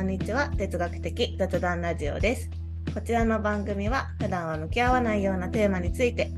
[0.00, 0.48] こんにちは。
[0.56, 2.48] 哲学的雑談ラジオです。
[2.94, 6.30] こちらの番組は普段は向き合わないようなテーマについて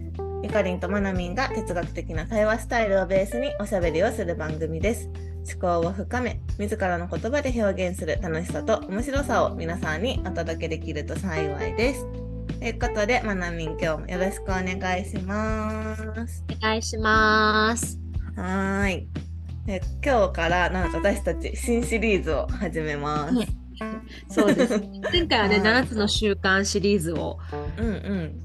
[0.42, 5.08] ゆかりんとまなみんが哲学的な対話スタイルをベースにおしゃべりをする番組です。
[5.48, 12.04] 思考を深め自らの言葉で表現する楽しさと面白さを皆さんにお届けできると幸いです。
[12.58, 16.02] ということでまなみん今日もよろしくお願いします。
[16.50, 18.00] お願いします。
[18.34, 19.08] はーい。
[19.66, 23.34] で今日からなんか私たち新シリーズを始めます。
[23.34, 23.61] ね
[24.28, 24.82] そうです。
[25.12, 25.82] 前回はね、はい。
[25.82, 27.38] 7つの習慣シリーズを
[27.78, 28.42] うんうん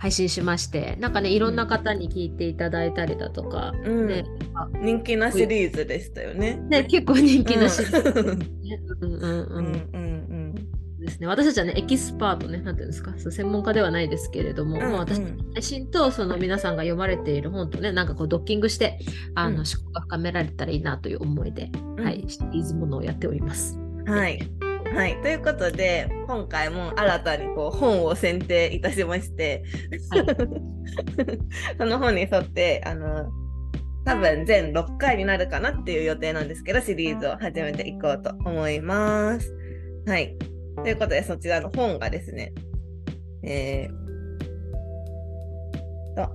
[0.00, 4.06] 配信しまして、なんかね、いろんな方に聞いていただいたりだとか、うん。
[4.08, 6.56] ねあ人気なシリーズでしたよね。
[6.56, 8.46] ね結構人気なシリーズ、うんね。
[9.02, 9.98] うんうんううんんう
[10.58, 11.00] ん。
[11.00, 11.26] ですね。
[11.26, 14.90] 私たちはね、エキスパートね、なんていうんですか、そう専門家ではないですけれども、うんうん。
[14.92, 19.00] まあ私の配信とその皆さんが読まれている本とね、なんかこうドッキングして、
[19.34, 19.56] あの、うん。
[19.58, 22.04] 思考が深められたらいいなという思いで、うん。
[22.04, 23.78] はい、シリーズものをやっております。
[24.10, 24.40] はい。
[24.94, 29.62] はい、ということで今回も新たにこう本を選定いたしまして、
[30.10, 30.24] はい
[31.78, 33.30] その本に沿ってあの
[34.04, 39.54] 多分全6回になるかなっていう予定なんですけどシリーズを始めていこうと思います。
[40.06, 40.36] はい。
[40.82, 42.52] ということでそちらの本がですね、
[43.44, 44.00] えー
[46.16, 46.28] と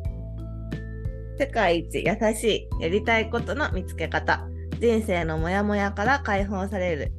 [1.37, 4.47] 世界一優しいやりたいことの見つけ方
[4.79, 7.11] 人生のモヤモヤから解放される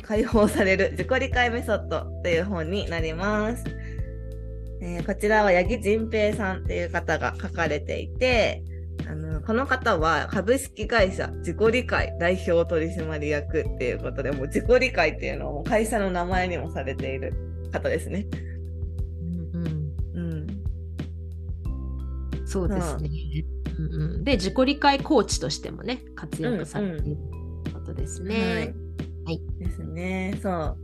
[0.00, 3.64] 解放される自己理解メソッドという本になります。
[4.80, 8.62] えーこちらは八木仁平さんっていう方が書かれていて、
[9.08, 17.34] あのこの方は株式会社自己理解代表取締役っていうことで、もう自己理解っていうのを会社の名前にもされている
[17.70, 18.26] 方ですね。
[19.20, 20.20] うんうんう
[22.44, 22.46] ん。
[22.46, 23.10] そうですね。
[23.78, 27.18] うんうん、で、自己理解コーチとしてもね、活躍されている
[27.72, 28.54] ことですね。
[28.54, 28.91] はい
[29.58, 30.38] ですね。
[30.42, 30.76] そう。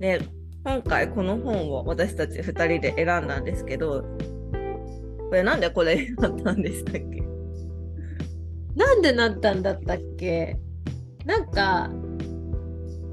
[0.00, 0.20] で、
[0.64, 4.02] 今回この本を私たち2人で選んだんですけど、
[5.28, 7.22] これなんでこれ選んだんでしたっけ？
[8.74, 10.58] なんでなったんだったっけ？
[11.24, 11.90] なんか、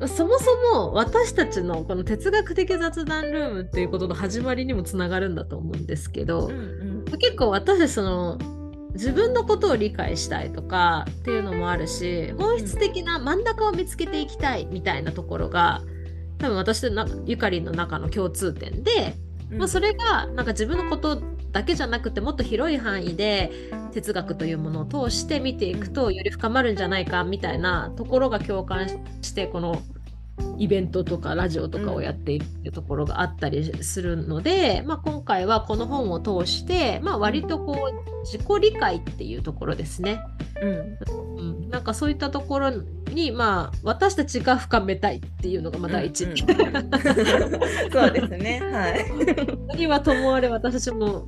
[0.08, 8.38] そもそも私たちのこの哲学的雑談ルームっていうことの始まりにもつながるんだと思うんですけど、ん結構私その
[8.94, 15.82] 自分のことを理解したいとかっていうのもあるし本質的な真ん中を見つけていきたいみたいなところが
[16.38, 19.16] 多分私となゆかりんの中の共通点で、
[19.50, 19.58] うん。
[19.60, 21.22] まあ、それがなんか自分のこと
[21.54, 23.52] だけじゃなくてもっと広い範囲で
[23.94, 28.88] 哲学というものを通して見ていくとより深まるんじゃないかみたいなところが共感
[29.22, 29.82] してこの
[30.58, 40.22] イベントとかラジオとかをやっているっていうところがあったりするので、まあ、今回はこの本を通して、まあ、割とこう自己理解っていうところですね、
[40.62, 40.98] うん。
[41.38, 42.72] うん、なんかそういったところ
[43.12, 46.38] に、まあ、私たちが深めたいっていうのがまあ第一、うんうん
[47.92, 48.62] そうですね。
[48.72, 49.06] はい。
[49.68, 51.28] 何はともあれ私たちも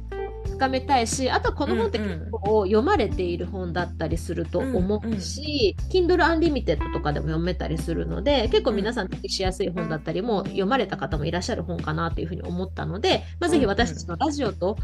[0.56, 14.78] 深めたいしあとはこの本ってうんうん結構読まれている本だったりすると思うし、Kindle Unlimited とかでも読めたりするので結構皆さん手にしやすい本だったりも読まれた方もいらっしゃる本かなというふうに思ったので、まあ、ぜひ私たちのラジオと、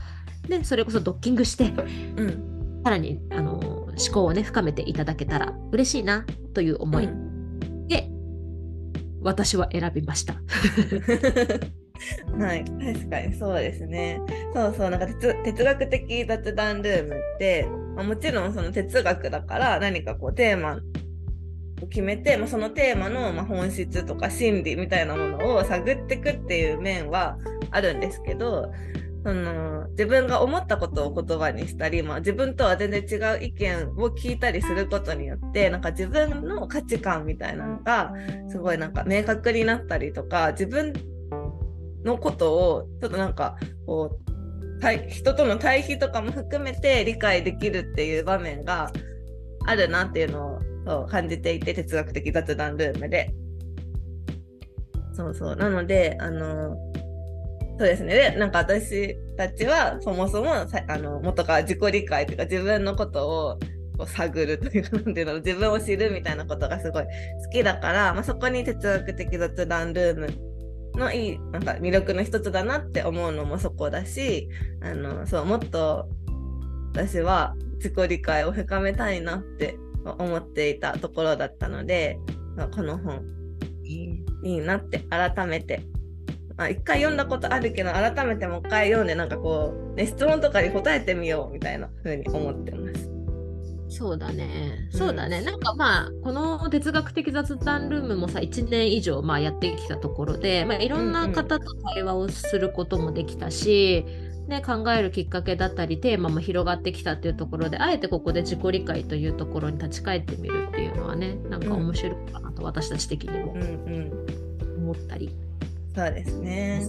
[0.50, 1.74] ね、それこそドッキングして
[2.18, 2.52] うん。
[2.84, 7.08] さらにあの思考をね深めていただけたら嬉しいなという思い
[7.88, 8.10] で、
[9.22, 10.36] 私は選びました。
[12.40, 14.20] はい、確かにそうですね。
[14.54, 20.80] そうそう、なんか哲学的雑談ルームって、まあ、もちろんその哲学だから何かこうテーマ
[21.82, 27.38] を決めて、まあ、そのテーマのま本質とか心理みたいなものを探っていくっていう面は
[27.72, 28.72] あるんですけど、
[29.24, 38.14] その自分が思ったことを言葉にしたり、まあ、自分とは全然違う意見を聞いたりすることによってなんか自分の価値観みたいなのが
[38.50, 40.94] すごいなんか明確になったりとか自分
[42.04, 48.92] のことをちょっとなんかこう対人との対比とかも含めて理解できるっていう場面が
[49.66, 50.60] あるなっていうの
[51.04, 53.34] を感じていて哲学的雑談ルームで。
[55.14, 56.76] そうそうなのであの
[57.78, 63.60] そうですねでなんか私たちはそもそもさあの元から自己理解というか自分のことを
[63.98, 67.10] こう探るというかなんていうの自分を知るみたいなことがすごい好
[67.52, 70.51] きだから、まあ、そこに哲学的雑談ルーム
[70.96, 74.50] のいいなんか魅力の一つだなって思うのもそこだし
[74.82, 76.08] あのそうもっと
[76.94, 82.20] 私は自己理解を深めたいなって思っていたところだったので、
[82.76, 83.24] この本
[83.84, 85.84] いいなって改めて
[86.62, 93.10] まあ、一回読んだことあるけど改めてもう一回読んでなんかこう、ね、質問とかに答えてみようみたいな風に思ってます。
[93.92, 94.88] そうだね。
[94.94, 95.42] うんそうだね。
[95.42, 104.06] なんかまあ、この哲学的雑談ルームもさ、1年以上まあやってきたところで、まあ、いろんな方と対話をすることもできたし、
[104.48, 114.12] ね、考えるきっかけだったり、テーマも広がってきたっていうところで、あえてここで自己理解というところに立ち返ってみるっていうのはね、なんか面白いかなと、私たち的にもうんうん。
[114.84, 115.30] 思ったり。
[115.94, 116.88] そうですね。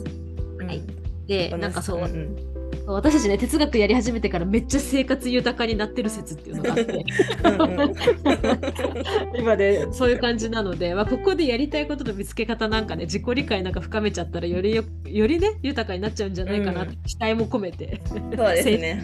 [0.64, 2.36] はいうんで、なんかそう、ん
[2.86, 7.04] 私たちね、哲学やり始めてからめっちゃ生活豊かになってる説っていうのがあって。
[7.44, 7.94] うんうん
[9.36, 18.20] 今でそういう感じなので、まあ、ここでやりたいことの見つけ方なんかね自己理解なんか深めちゃったらよりよよりね豊かになっちゃうんじゃないかなって期待も込めて、そう
[18.54, 19.02] ですね。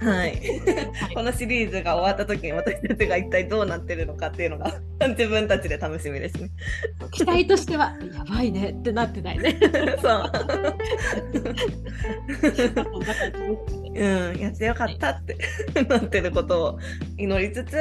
[0.00, 0.40] はい。
[1.14, 6.50] このシリーズが終わった時に私たちが一体どうなってるのかっていうのが 自分たちで楽しみですね。
[7.12, 9.58] 期待としてはやばいねってなってないね。
[10.02, 10.32] そう。
[13.94, 15.36] うん、やってよかったって
[15.88, 16.78] なってることを
[17.16, 17.76] 祈りつつ、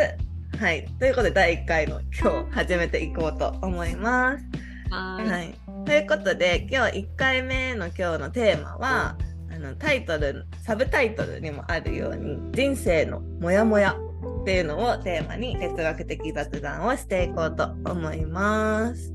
[0.59, 0.85] はい。
[0.99, 4.45] ということで、第1回の今日始めていこうと思います。
[4.91, 5.53] ははいい。
[5.85, 9.17] ということで、今日1回目の今日のテーマは、
[9.53, 13.95] あのタイトル、サブタイトルにもあるように、人生のモヤモヤ
[14.41, 19.12] っていうのをテーマに哲学的雑談をしていこうと思います。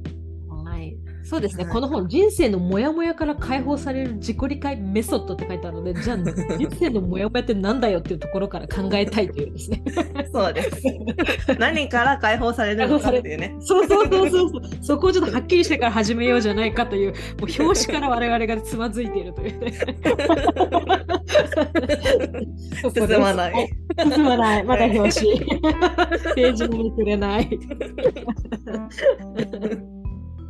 [1.28, 6.16] はいそうですね、はいこの本、人生のモヤモヤから解放される自己理解メソッドって書いてあるので、じゃあ、
[6.56, 9.82] 人生のモヤモヤってなんだよっていうところから考えたいというですね。
[10.32, 10.82] そうです。
[11.58, 13.54] 何から解放されるのかっていうね。
[13.60, 14.62] そうそうそうそうそう。
[14.82, 19.72] そこをちょっとはっきりしてから始めようじゃないかという、もう表紙から我々がつまずいているというね。
[22.94, 23.68] 進まない。
[24.12, 24.64] 進まない。
[24.64, 25.38] まだ表紙。
[26.34, 27.48] ページもめくれない。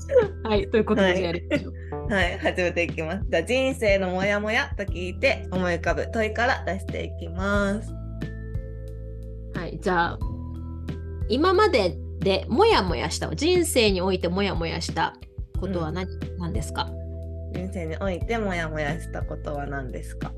[0.44, 2.12] はい、ということで、じゃあやりましょう。
[2.12, 3.26] はい、始めていきます。
[3.28, 7.92] じゃあ、人生のモヤモヤと聞いて思い浮かぶ問いから出していきます。
[9.54, 10.18] はい、じゃあ、
[11.28, 15.14] 今まででもやもやした、人生においてもやもやした
[15.60, 16.08] ことは何,、
[16.38, 16.88] 何ですか
[17.52, 20.32] 人生においてモヤモヤしたことは何ですか、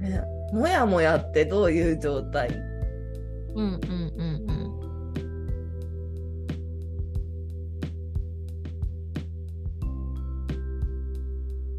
[0.00, 0.22] ね、
[0.52, 2.71] もやもやってどういう状態？
[3.54, 4.50] うんうんうん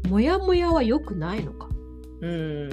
[0.04, 0.10] うん。
[0.10, 1.68] もやもやは良くないのか？
[2.20, 2.70] うん。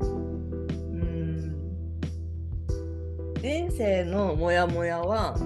[0.00, 1.54] うん
[3.40, 5.36] 人生のモヤモヤは、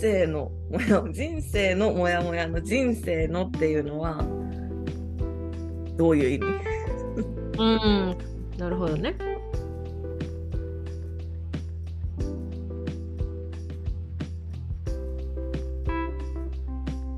[0.00, 4.24] 生のもや、人生のモヤモヤの人生のっていうのは、
[5.96, 6.46] どういう意味？
[7.58, 8.16] うん、
[8.56, 9.14] なるほどね。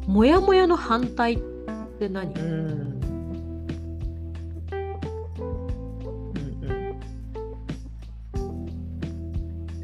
[0.08, 1.38] もやもやの反対っ
[1.99, 2.91] て何、うん。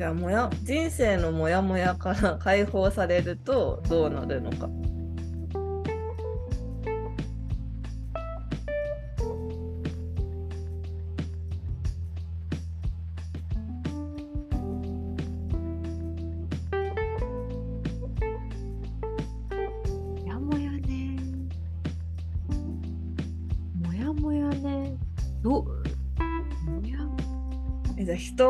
[0.08, 0.14] や。
[0.14, 4.68] もや人生のモヤモヤから解放されるとどうなるのか。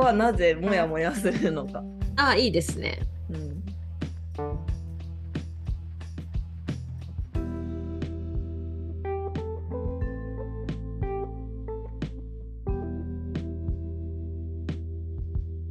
[0.08, 1.84] はなぜモヤモヤするのか。
[2.16, 2.98] あ、いいですね。
[3.30, 3.62] うん。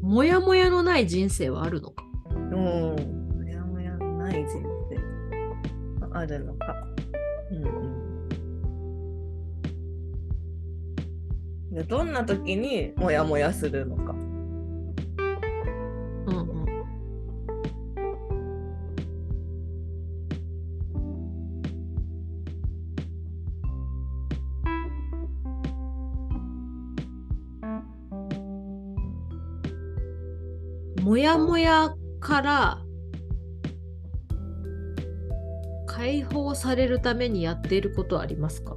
[0.02, 2.04] もやもやのない人生はあるのか？
[2.30, 2.52] うん。
[2.54, 2.96] も
[3.44, 4.64] やもやのない人
[6.00, 6.76] 生があるのか。
[7.52, 7.68] うんう
[11.82, 11.88] ん。
[11.88, 14.16] どんな時にモヤモヤするのか。
[31.48, 32.78] もやから
[35.88, 38.76] 解放されるためにやっていることありますか？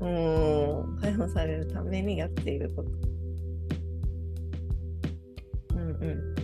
[0.00, 0.98] うん。
[1.00, 2.90] 解放されるためにやっていること。
[5.74, 6.34] うんうん。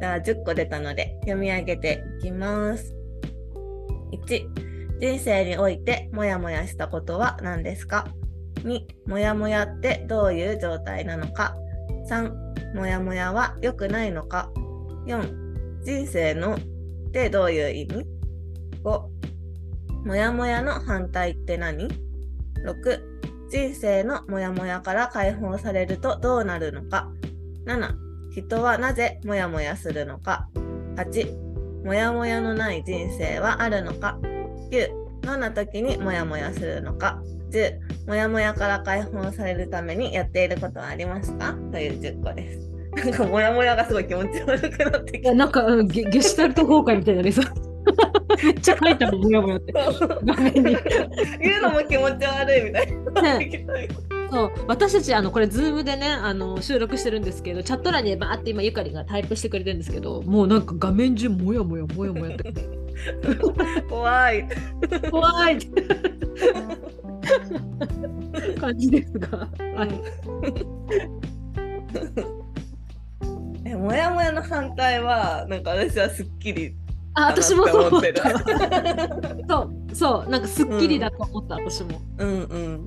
[0.00, 2.92] じゃあ10個出たので読み上げていきます。
[4.12, 4.46] 1、
[4.98, 8.08] 人生においてモヤモヤしたことは何ですか
[8.56, 11.56] ?2、モヤモヤってどういう状態なのか
[12.10, 14.50] ?3、モヤモヤは良くないのか
[15.06, 16.58] ?4、人生のっ
[17.12, 18.06] てどういう意味
[18.82, 19.02] ?5、
[20.04, 23.00] モヤモヤの反対って何 ?6、
[23.50, 27.08] 人生のモヤモヤから解放されるとどうなるのか
[27.66, 27.94] ?7、
[28.32, 30.48] 人はなぜモヤモヤするのか
[30.96, 31.46] ?8、
[31.84, 34.18] モヤモヤのない人生はあるのか
[34.72, 34.88] ？9
[35.22, 37.22] どんな時にモヤモヤするのか
[37.52, 41.54] ？10モヤモヤから解放されるためにやっていることはありますか？
[41.70, 47.44] という10個ですなんかモヤモヤがすごい気持ち悪くなってきいやなんかうんゲゲシュタルト崩壊みたいになりそう。
[48.42, 49.72] めっちゃ書いたもん、もやもやって。
[51.40, 53.80] 言うのも気持ち悪いみたいにな
[54.30, 54.52] そう。
[54.66, 62.52] 私たちあのこれズームでねあの収録してるんですけどチャット欄にバーって今ゆかりがタイプしてくれてるんですけどもうなんか画面中もやもやもやもやって。
[63.88, 64.48] 怖い。
[65.10, 65.58] 怖い。
[68.60, 69.90] 感じですが、はい、
[73.76, 76.74] えモヤモヤの反対はなんか私はすっきり
[77.14, 78.28] あ私もそう思った
[79.48, 82.00] そうそうなんかすっきりだと思った、私も。
[82.18, 82.84] うんうん。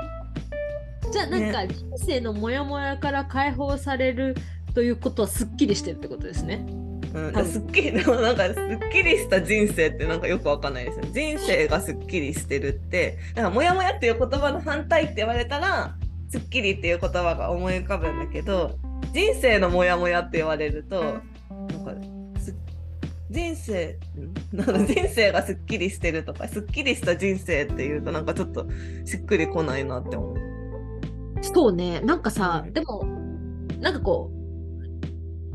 [1.12, 4.36] じゃあなんか人生のモヤモヤから解放される
[4.76, 6.64] ということはすっきりしてるってことですね。
[7.12, 8.56] うん、すっきりでもなんかすっ
[8.92, 13.18] きりした人生ってなんかよくわかんないですよ人生がすっきりしてるって。
[13.34, 15.96] だからモヤモヤっていう言葉の反対って言われたら
[16.30, 18.78] すっきりっていう言葉が思い浮かぶんだけど
[19.14, 21.22] 人生のモヤモヤって言われるとなん
[21.86, 22.56] かす
[23.30, 28.68] 人生んなんか人生がすっきりしてるとかすっきりした人生っていうとなんかちょっと
[29.06, 30.36] しっくりこないなって思う。
[31.42, 33.06] そうねなんかさ、うんでも
[33.80, 34.40] なんかこう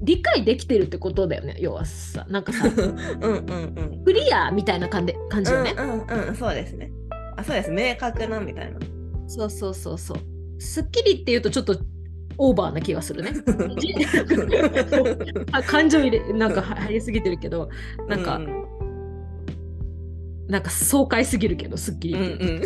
[0.03, 3.39] 理解できてるってことだよね要はさなんかさ うんうん
[3.77, 4.05] うん。
[4.05, 6.91] クリアみたいな感じ感じよね、うんうんうん、そうですね。
[7.37, 7.71] あ、そうです。
[7.71, 8.79] 明確なみたいな。
[9.27, 10.19] そうそうそうそう
[10.61, 11.79] すっきりっていうとちょっと
[12.39, 13.33] オーバーな気がするね
[15.67, 17.69] 感情入れなんか入りすぎてるけど
[18.09, 18.65] なんか、うん
[20.49, 22.27] なんか爽快すぎるけどすっきりうんう
[22.61, 22.63] ん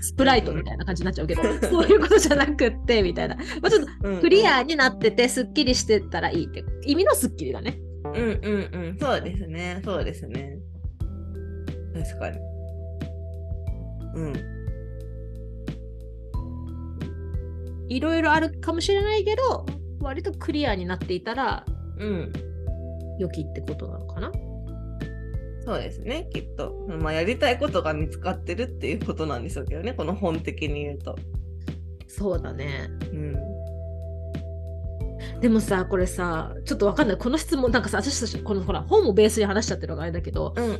[0.00, 7.78] スプライトみたいな感じになっちゃうけど、そういうことじゃなくってみたいな、まあ、ちょっとうんクリアになっててすっきりしてたらいいって意味のすっきりだね。
[8.06, 10.58] うんうんうん、そうですね、そうですね。
[11.94, 12.38] 確かに。
[14.14, 14.53] うん。
[17.88, 19.66] いろいろあるかもしれないけど
[20.00, 21.64] 割とクリアになっていたら
[21.98, 22.32] うん。
[23.18, 24.32] 良きってことなのかな？
[25.64, 26.74] そうですね、きっと。
[27.00, 31.16] まあ、やりたいことが見つかってるっていうことなんでしょうけどね、この本的に言うと。
[32.06, 32.88] そうだね。
[33.12, 33.36] うん。
[35.40, 40.76] でもさこれさちょっとわかんないこの質問なんかさ私たちこのほら本をベースに話しちゃってるのがあれだけどうんうん。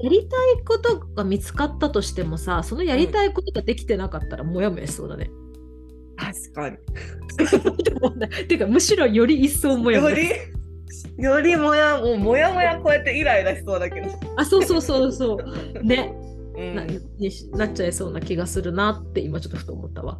[0.00, 5.30] やりたいことが見つかったとしてもさそのやりたいことができてなかったらモヤモヤしそうだね。
[6.18, 6.76] 確かに。
[6.76, 10.16] っていうかむしろより一層モヤモヤ。
[10.16, 10.22] よ
[11.16, 14.10] り、よりもや、もうもやもやこうやってイライラしそうだけど。
[14.36, 15.84] あそうそうそうそう。
[15.84, 16.12] ね、
[16.56, 16.84] うんな
[17.56, 20.18] なっちゃいそうな気がするなって今ちょっとふと思ったわ。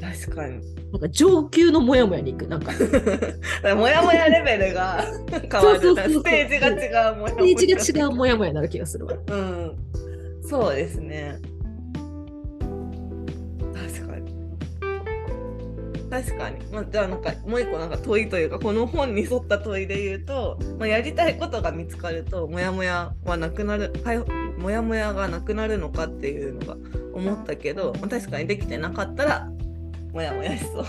[0.00, 0.60] 確かに。
[0.92, 2.46] なんか上級のモヤモヤに行く。
[2.46, 3.28] なんかスだか
[3.62, 5.04] らもやもやレベルが
[5.50, 5.80] 変わる。
[5.80, 7.46] ステージが違うもやもや。
[7.56, 9.14] テージが違うモヤモヤになる気がするわ。
[9.28, 9.72] うん。
[10.42, 11.38] そうですね。
[16.14, 16.64] 確かに。
[16.72, 23.92] まあ、じゃあなんかもう一個なんか問いというかこの本に沿った問いで言うと、まあ、やりたいことが見つかるとモヤモヤはなくなる
[24.56, 26.76] モヤモヤがなくなるのかっていうのが
[27.12, 29.50] 思ったけど、まあ、確かにできてなかったら
[30.12, 30.84] モヤモヤしそう。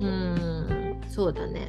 [0.00, 1.68] うーん、そうだね。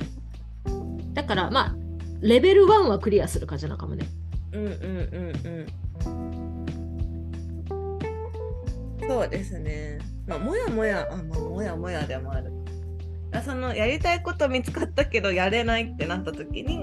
[1.14, 1.76] だからまあ、
[2.22, 4.08] レベル1はクリアする感じなのかもね。
[4.54, 5.60] うんうんうんう
[9.04, 9.10] ん。
[9.10, 10.00] そうですね。
[10.26, 12.57] まあ、もやもや、あ、まあ、もやもやでもある。
[13.32, 16.80] あそのやりたいこと見つかったけどやれないってなった時に、う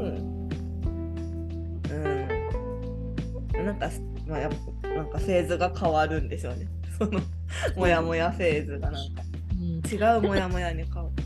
[3.58, 3.90] ん、なんか、
[4.26, 4.50] まあ、や
[4.82, 6.66] なんかフェーズが変わるんでしょうね。
[6.98, 7.20] その
[7.76, 9.22] もやもやフェーズがなんか
[9.52, 11.24] うん、違うもやもやに変わる。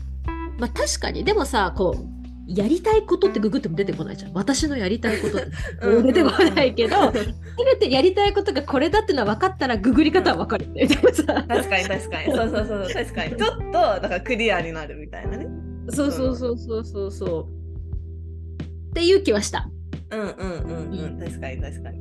[0.57, 2.18] まあ確かに、でもさ、こう、
[2.49, 4.33] やりたいことってググっても出てこないじゃん。
[4.33, 5.47] 私のやりたいことって
[5.85, 7.19] うん出てこないけど、せ
[7.63, 11.23] めてやりたいことがこれだってのは分かったらググり方は分かるみたいなさ。
[11.47, 12.35] 確かに確かに。
[12.35, 12.87] そうそうそう。
[12.91, 13.35] 確かに。
[13.35, 15.47] ちょっとだからクリアになるみたいなね。
[15.89, 18.61] そうそうそうそうそうそう。
[18.89, 19.69] っていう気はした。
[20.11, 21.19] うんうんうんうん。
[21.19, 21.99] 確かに確かに。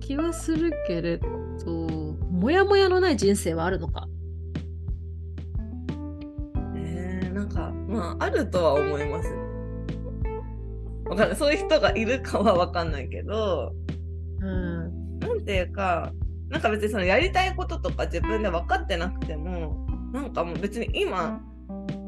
[0.00, 1.26] 気はするけれど、
[1.68, 4.08] もやもやのない人生はあるのか。
[7.54, 9.28] なんかまああるとは思います。
[11.06, 13.72] わかんないそういう人がいるかはわかんないけど、
[14.40, 16.12] うんなんていうか
[16.48, 21.40] なんか別にそのやりたいこととか自分で分かってなくてもなんかもう別に今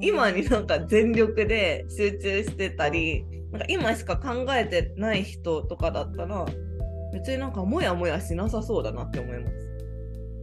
[0.00, 6.46] 今になんか全力で集中してたりなんか今しか考えてない人とかだったら
[7.12, 9.56] 別になんかモヤモヤしなさそうだなって思います。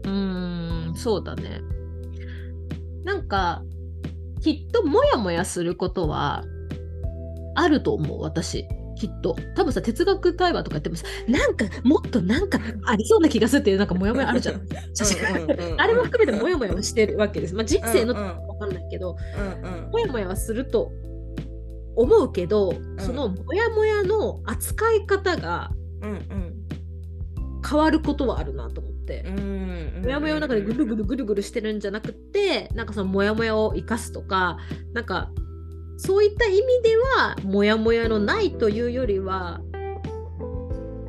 [0.04, 1.62] うーんそうだね
[3.04, 3.64] なんか
[4.42, 6.44] きっとモヤモヤすることは
[7.56, 8.68] あると思う私。
[8.98, 9.36] きっと。
[9.56, 14.56] 多分さ哲学対話とか言ってもさなんかもっとなんかありそうな気がするっていうなんかモヤモヤあるじゃん。
[14.58, 15.78] うんうんうんうん。
[15.82, 17.56] あれも含めてモヤモヤはしてるわけです。
[17.56, 18.48] まあ、人生のうんうん。
[18.48, 19.90] わかんないけど、うんうん。
[19.92, 20.92] モヤモヤはすると
[21.96, 26.58] 思うけど、そのモヤモヤの扱い方がうん
[27.70, 28.97] 変わることはあるなと思って。
[29.26, 34.58] うんうんモヤモヤの中でぐるぐるぐるぐるしてるんじゃなくてなんかそのモヤモヤを生かすとか
[34.94, 35.32] なんか
[35.98, 39.62] そういった意味ではモヤモヤのないというよりは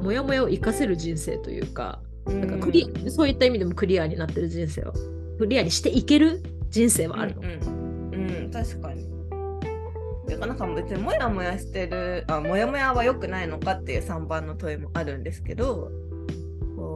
[0.00, 4.92] モヤモヤを生かせる人生というかなんかクリア、そういった意味でもクリアになってる人生を。
[5.38, 7.42] クリアにしていける人生はあるの。
[7.42, 8.44] うん、うん。
[8.44, 9.06] うん確かに。
[10.26, 15.90] てかなんか別にモヤモヤしてるあモヤモヤは良くないのかっていう3番の問いもあるんですけど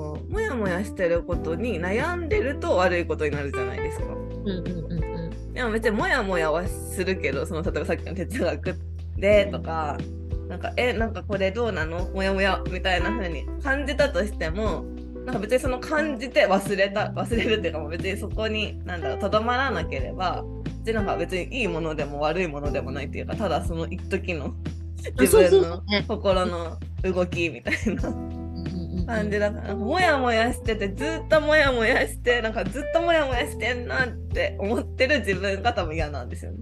[0.03, 4.05] こうモヤモヤしてることに悩んでると悪いことになるじゃないですか。
[4.07, 5.53] うんうんうんうん。
[5.53, 8.75] でも別にモヤモヤはするけどその例えばさっきの哲学
[9.17, 9.97] でとか
[10.49, 12.11] なんかえなんかこれどうなの？
[12.13, 14.85] モヤモヤみたいな風に感じたとしても
[15.25, 20.45] なんか別にその感じて忘れた忘れるっていうかもう別にそこになんだろうとどまらなければ
[20.81, 24.53] 別になんか別にいいものでも悪いものでもないっていうかただその一時の
[25.19, 28.42] 自分の心の動きみたいな
[29.03, 36.59] うんうんうん感じだからなんかモヤモヤしててずっとモヤモヤしてなんかずっとモヤモヤしてんなって思ってる自分が多分嫌なんですよね。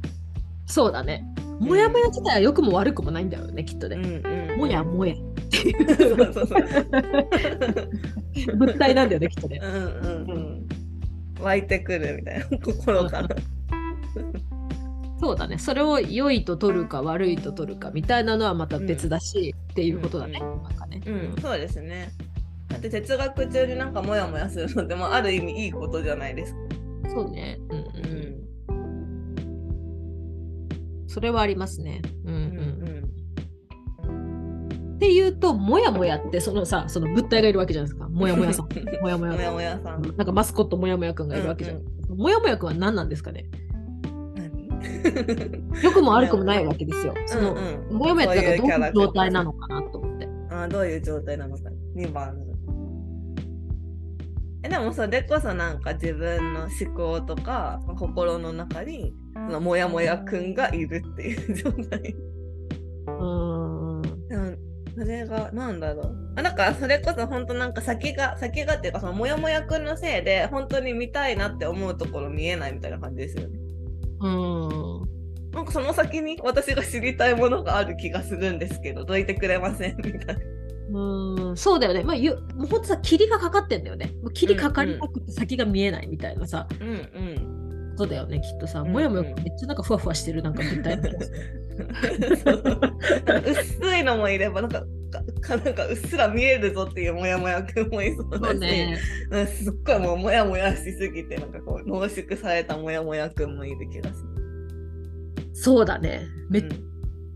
[0.66, 1.24] そうだね。
[1.60, 4.22] もやもや自体は良くも悪くもないんだよね、きっとうんね。
[4.52, 5.16] うん、もやもやっ
[5.50, 9.68] ていうそうそうそう 物体なんだよね、きっとねう。
[9.68, 10.68] んうんうん
[11.40, 13.28] 湧いてくるみたいな心から。
[15.20, 15.58] そうだね。
[15.58, 20.40] それを良いと取るか悪いと取るかみたいなのはまた別だし、っていうことだね。
[20.42, 21.02] うんなんかね。
[21.06, 22.10] うん、そうですね。
[22.70, 26.58] だって哲学中になんかモヤモヤするのでもある意味いいことじゃないですか。
[27.10, 27.58] そうね。
[27.68, 28.72] うんうんうう
[31.02, 31.04] ん。
[31.04, 32.00] んそれはありますね。
[32.24, 32.44] うんううん。
[33.00, 38.06] んっていうと、もやもやって、そのさ、その物体がいるわけじゃないですか。
[38.08, 38.68] もやもやさん。
[39.02, 40.02] もやもやもやもやさん。
[40.02, 41.76] なんかマスコットもやもやくんがいるわけじゃん。
[41.78, 41.84] うん
[42.16, 43.46] もやもやくんは何なんですかね？
[44.36, 44.68] 何？
[45.82, 47.14] 良くも悪くもないわけですよ。
[47.26, 47.58] その、うん
[47.90, 50.28] うんもやもやってどういう状態なのかなと思って。
[50.50, 51.62] あどういう状態なのか
[51.96, 52.36] 2番
[54.62, 62.14] でもそれこそなんか自分の思考とか心の中にそのモヤモヤくんがいるっていう状態。
[63.06, 64.20] うーん。
[64.92, 66.32] それがなんだろう。
[66.36, 73.58] あだからそれこそ本当なんか先が先がっていうかそのモヤモヤくんのせいで本当に見たいなって思うところ見えないみたいな感じですよね。
[74.20, 75.08] うーん。
[75.52, 79.96] なんかその先に私が知りたいものがある気がするんですけどどいてくれません？
[79.96, 80.34] みたいな
[80.90, 82.02] うーんそうだよね。
[82.02, 84.12] まあ、ゆもうほんとさ、霧がかかってんだよね。
[84.22, 87.60] もう霧かかりなくて先が見えないみたいなさ、うんうん
[87.96, 88.80] そうだよね、きっとさ。
[88.80, 92.90] うんうんもやもやめっちゃなんかふわふわしてるなんか物体の気がするそう
[93.82, 94.84] 薄いのもいればなんか
[95.40, 98.98] かなんかうっすら見えるぞっていうモヤモヤくんもいそうだし、ね。
[99.46, 105.50] すっごいもうモヤモヤしすぎてなんかこう濃縮されたモヤモヤくんもいる気がする。
[105.52, 106.22] そうだね。
[106.48, 106.90] めっうん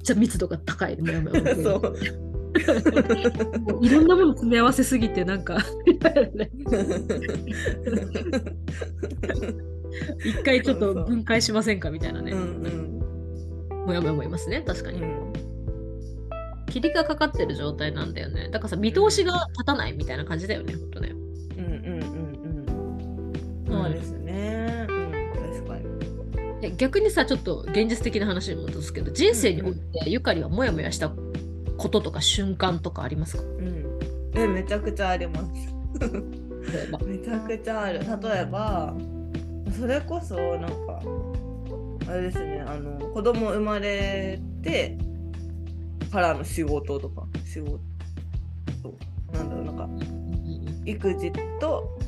[0.04, 1.94] ちゃ密度が高い、もやもやの そうもう
[3.82, 5.58] いろんなもの詰め合わせすぎて、なんか、
[10.24, 12.32] 一回ちょっと分解しませんかみたいなね。
[12.32, 12.94] うんうん
[13.86, 15.02] もやもやもいますね、確かに。
[15.02, 15.32] うん
[16.74, 18.48] 霧がかかってる状態なんだよね。
[18.50, 21.12] だからさ、見通しが立たないみたいな感じだよね、ほんとね。
[21.56, 22.02] うんうんうん
[23.68, 24.86] うんそうですね。
[24.88, 25.12] うん
[25.54, 26.76] 確かに。
[26.76, 31.12] 逆にさ、ちょっと現実的な話に戻すけど、人生においてゆかりはもやもやした
[31.76, 33.42] こととか瞬間とかありますか？
[33.42, 33.84] うん。
[34.34, 35.46] えめちゃくちゃあります。
[36.72, 36.98] 例えば。
[37.00, 38.00] めちゃくちゃある。
[38.00, 38.06] 例
[38.40, 38.94] えば、
[39.78, 41.02] それこそ、なんか、
[42.08, 44.96] あれですね、あの、子供生まれて
[46.10, 47.80] からの仕事とか、仕事、
[49.32, 49.88] なんだろう、なんか、
[50.86, 51.98] 育児と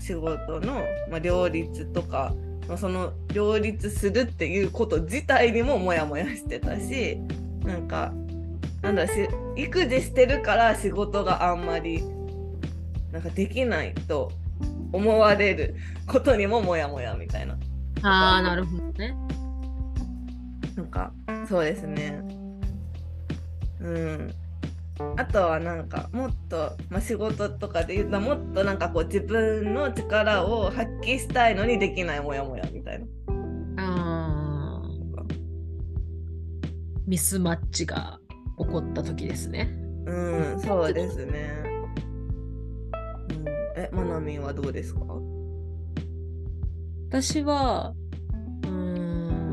[0.00, 2.34] 仕事の、まあ、両立とか、
[2.68, 7.18] まあ、その両立するっていうこと自体にもモヤモヤしてたし
[7.64, 8.12] なんか
[8.86, 12.04] なんだし育児してるから仕事があんまり
[13.10, 14.30] なんかできないと
[14.92, 15.74] 思われる
[16.06, 17.58] ことにもモヤモヤみたいな
[18.02, 19.16] ああ、なるほどね。
[20.76, 21.12] なんか
[21.48, 22.22] そうですね
[23.80, 24.34] うん
[25.16, 33.06] あとはなんかもっと、まあ、仕事とかで言うともっとなんかこう自分の力を発揮したいのにできないモヤモヤみたいな。
[33.78, 35.24] あー
[37.08, 38.20] ミスマッチが
[38.58, 39.76] 起こった時ですね。
[40.06, 41.62] うん、そうですね。
[43.30, 45.00] うん、え、まなみんはどうですか？
[47.08, 47.94] 私は、
[48.64, 48.70] うー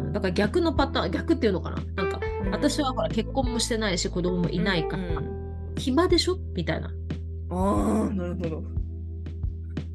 [0.09, 2.03] ん、だから逆のパターン、逆っていうのかな？
[2.03, 2.19] なんか、
[2.51, 5.43] 私はほら結婚もしてないし子供もいないから、うん
[5.75, 6.37] 暇でしょ？
[6.55, 6.93] みたいな。
[7.49, 8.63] ああ、なるほど。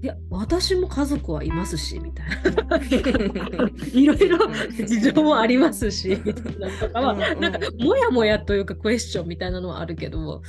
[0.00, 2.76] いや、私も家族はいますし、みたいな。
[3.92, 4.38] いろいろ
[4.86, 7.40] 事情もありますし、みたいなとかは、うんうん。
[7.40, 10.42] なんか、もやもやというか、クエスチョンみたいなのはあるけど、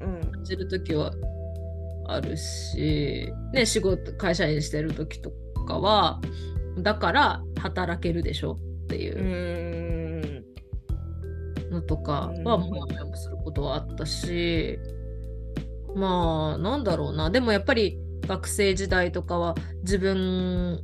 [0.00, 0.30] うんうん。
[0.32, 1.12] 感じるときは
[2.08, 5.30] あるし、ね、仕事、会社員してるときと
[5.68, 6.20] かは、
[6.78, 10.44] だから働けるでしょっていう
[11.70, 12.44] のとかうん。
[12.44, 14.80] はもやもやもすることはあったし、
[15.94, 17.30] まあなんだろうな。
[17.30, 20.80] でもやっぱり学生時代とかは自分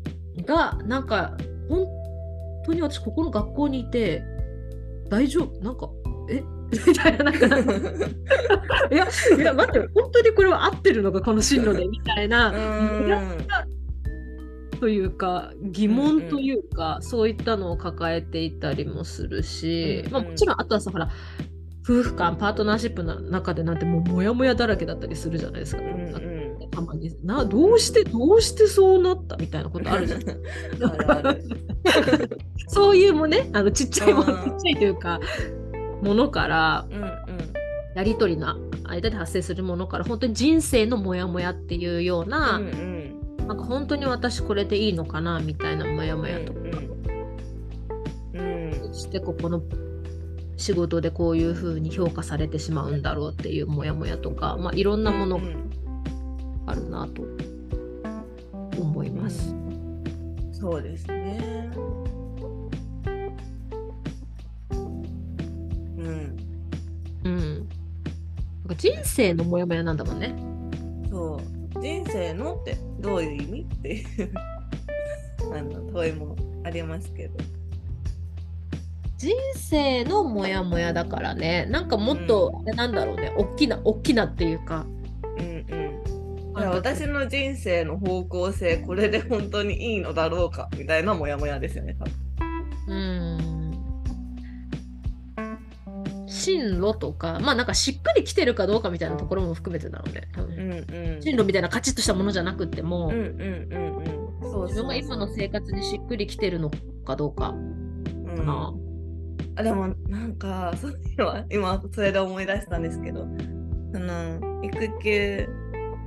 [0.46, 1.36] がなんか
[1.68, 1.86] 本
[2.66, 4.22] 当に私ここの学校にいて
[5.08, 5.60] 大丈夫？
[5.60, 5.90] なんか
[6.30, 6.42] え？
[6.86, 7.46] みたいななんか
[8.90, 11.86] いやいや待って本当にこれは合ってるのかこの進路で？
[11.86, 12.54] みたいな
[14.80, 20.12] というか疑問というか、そういったのを抱えていたりもするし、うんうん。
[20.12, 21.08] まあ、もちろんあとはさほら
[21.84, 25.82] 夫婦間パートナーシップの中でなんてもうモヤモヤだらけだったりするじゃないですか。
[25.82, 26.31] うんうん
[26.72, 30.20] たまになどうしてどうしてそうなったみたいなことあるじゃん。
[30.90, 31.44] あるある。
[32.66, 34.50] そういうもねあのちっちゃいものうん。
[34.50, 35.20] ちっちゃいというか
[36.02, 37.12] ものからうんうん
[37.94, 43.46] やり取りの間で発生するものから本当に人生のモヤモヤっていうような、うんうん。
[43.46, 46.58] なんか本当に私これでいいのかなみたいなモヤモヤとか。
[48.34, 48.94] うんうん。
[48.94, 49.62] してここの
[50.56, 55.61] 仕事でこういうふうに評価されてしまうんだろうっていうモヤモヤとか、まあ、いろんなものがうん
[56.66, 57.22] あるなと
[58.80, 59.54] 思います。
[60.52, 61.70] そうですね。
[64.70, 66.36] うん、
[67.24, 67.58] うん。
[67.58, 70.34] なんか人生のモヤモヤなんだもんね。
[71.10, 71.40] そ
[71.76, 71.80] う。
[71.80, 74.32] 人生のってどういう意味っていう
[75.54, 77.34] あの問いもありますけど。
[79.18, 84.84] 人生のモヤモヤだからねなんかもっと、あれなんだろうね大きな大きなっていうか
[86.54, 91.96] 私の人生の方向性これで本当にいいのだろうかみたいなモヤモヤですよね。
[91.98, 92.12] 多分
[92.88, 93.62] うん
[96.28, 100.72] 進路とかまあなんかしっくりきてるかどうかみたいなところも含めてだろうね多分うん
[101.14, 101.22] うん。
[101.22, 103.18] 進路みたいなカチッとしたものじゃなくっても、うんうん
[103.72, 104.42] うんうん。
[104.42, 106.70] そうそうそう自分が今の生活にしっくりきてるの
[107.04, 108.74] かどうかうんかな。
[109.54, 113.26] あでもなんかそういうのは今それで思い出したんですけど
[113.92, 115.48] その育休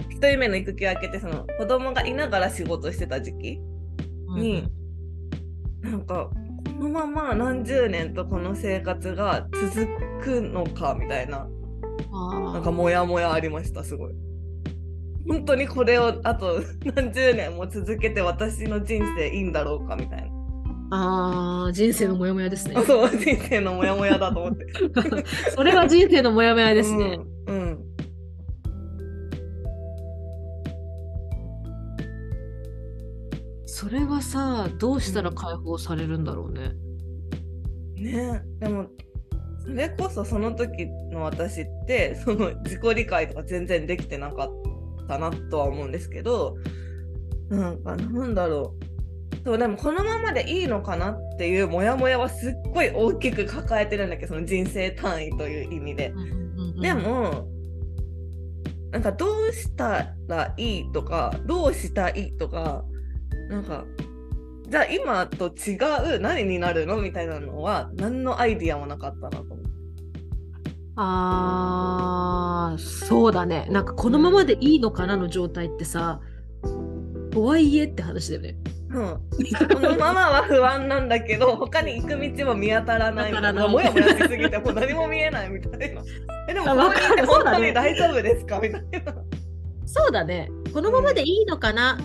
[0.09, 3.59] 一人目の育休明けてその子供がいながら仕事してた時期
[4.35, 4.67] に、
[5.81, 6.29] なんか
[6.77, 9.87] このまま何十年とこの生活が続
[10.23, 11.47] くのかみたいな
[12.11, 14.13] ななんかモヤモヤありましたすごい。
[15.27, 16.61] 本当にこれをあと
[16.95, 20.35] 何十年も続けて私の人生いいんだろうかみたいな。
[20.91, 22.75] あー人生のモヤモヤですね。
[22.85, 24.65] そう人生のモヤモヤだと思って。
[25.55, 27.19] それは人生のモヤモヤですね。
[27.47, 27.55] うん。
[27.55, 27.84] うん
[33.85, 36.73] それはさどうしたら解放されるんだろうね。
[37.95, 38.87] ねでも
[39.63, 46.55] それこそその時の私ってその自己理解とか全然できてなかったなとは思うんですけど
[47.51, 48.73] なんかなんだろ
[49.33, 56.11] うそうでもこのままでいいのかなっていうモヤモヤはすっごい大きく抱えてるんだけどその人生単位という意味で。
[56.81, 57.47] でも
[58.91, 62.83] なんかどうしたらいいとかどうしたいとか
[63.49, 63.85] なんか
[64.69, 65.75] じゃあ今と違
[66.15, 69.65] う何になるのみたいなのは何のアイディアもなかったなと思って。
[70.97, 76.21] あーそうだねなんかこのままでいいのかなの状態ってさ
[77.31, 78.55] とはいえって話だよね。
[78.91, 79.03] うん、
[79.73, 86.01] このままは不安なんだけど他に行く道も見当たらないみたいな当たらもやもやしすぎてもう何も見えないみたいな。
[86.47, 88.59] えでもあここにいて本当に大丈夫ですか？
[88.61, 89.13] みたいな。
[89.85, 91.97] そうだねこのままでいいのかな？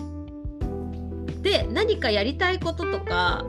[1.41, 3.45] で何かやりたいこととか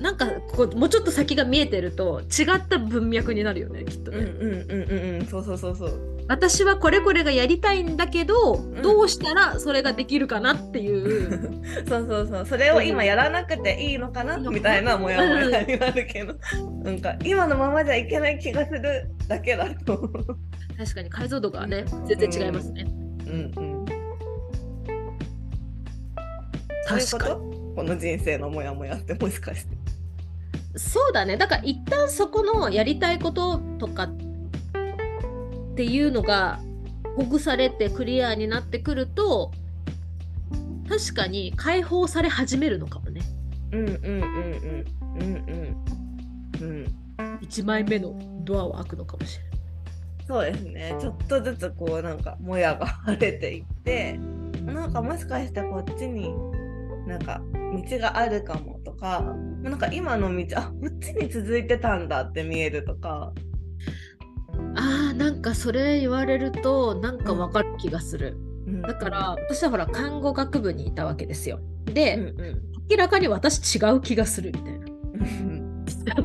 [0.00, 4.18] なんかこうもうちょっと先が見えてると違った文脈になるよねきっとね。
[4.18, 6.20] うんうんうんうんうんそうそうそうそう。
[6.26, 11.60] 私はこれこれがやりたいんだけど、んどうしたらそれができるかなっていう。
[11.86, 16.34] そうそうそうそれを今やらなくていいのかなみたいなモヤモヤになるけど
[16.82, 19.98] なんか今のままじゃいけない気がするだけだと
[20.78, 22.86] 確かに解像度がね、全然違いますね。
[23.26, 23.69] うんうん
[26.98, 27.34] 確かに。
[27.74, 29.76] この人生のモヤモヤってもしかして
[30.76, 31.36] そうだね。
[31.36, 34.14] だから一旦そこのやりたいこととかっ
[35.74, 36.60] ていうのが
[37.16, 39.50] ほぐされてクリアになってくると
[40.88, 43.22] 確かに解放され始めるのかもね。
[43.72, 44.84] うんうんうんうん
[45.16, 45.44] うん
[46.60, 46.94] うんうん
[47.40, 49.50] 1枚目のドアを開くのかもしれない。
[50.26, 54.16] そうですねちょっとずつこうなんかもやが晴れていって
[54.64, 56.32] なんかもしかしてこっちに
[57.10, 57.42] なんか
[57.90, 59.20] 道があるかもとか
[59.62, 63.32] なんか今の道あこっちに続いてたんだって見えるとか
[64.76, 68.36] あーなんかそれ言われるとなんかわかる気がする。
[68.66, 71.58] うんだから私はほら看護学部にいたわけですよ。
[71.88, 74.86] うで、んうん明らかに私違う気がするみたいな。
[74.86, 75.84] うん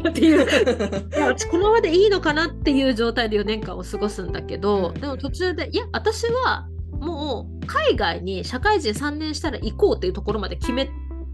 [0.09, 0.45] っていう
[1.49, 6.67] このままでいいのかなっていう状態で4年間を過ごすんだけど、うんでも途中でいや私は
[6.99, 10.89] もう海外に社会人3年したら行こうっていうところまで決め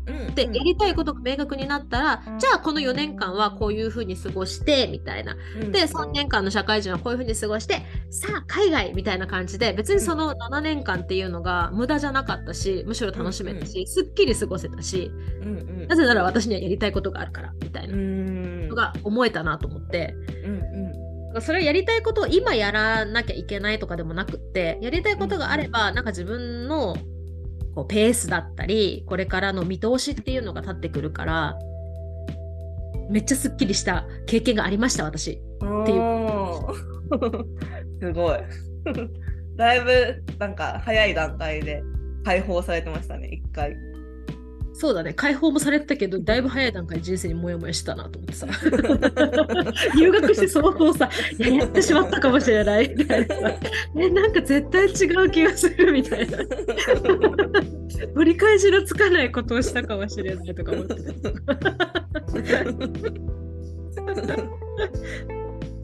[0.08, 5.36] うんて、やりたいことが明確になったらじゃあこの4年間はこういうふうに過ごしてみたいな。
[5.60, 5.72] うん。
[5.72, 15.12] で3年間の社会人はこういうふうに過ごしてさあ海外みたいな感じで別にその7年間っていうのが無駄じゃなかったしむしろ楽しめたし、すっきり過ごせたし
[15.88, 18.70] なぜなら私にはやりたいことがあるからみたいなうん。
[18.70, 20.16] のが思えたなと思って。
[21.40, 26.96] それをやりたいことを今やらなきゃいけないとかでもなくってやりたいことがあればなんか自分の
[27.76, 31.58] こうペースだったりこれからの見通しっていうのが立ってくるから
[33.10, 35.32] めっちゃすっきりした経験がありました私。
[35.32, 36.02] っていう。
[38.02, 38.40] すごい。
[39.58, 41.84] だいぶなんか早い段階で
[42.24, 43.76] 解放されてましたね一回
[44.82, 45.14] そうだね。
[45.14, 48.48] 解放もされてたけどだいぶ早い段階で人生にモヤモヤしたなと思ってさ。
[49.96, 52.92] 入学してその方さいややってしまったかもしれない。
[52.98, 53.60] みたいなさ
[53.96, 56.40] えなんか絶対違う気がするみたいな。
[58.16, 61.04] 取り返しのつかないことをしたかもしれないとか思ってた。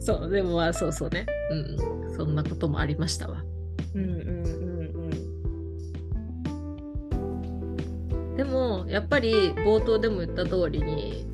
[0.00, 1.24] そうでもまあそうそうね。
[1.52, 2.16] うん。
[2.16, 3.44] そんなこともありましたわ
[8.38, 11.26] でもやっぱり冒頭でも言った通りに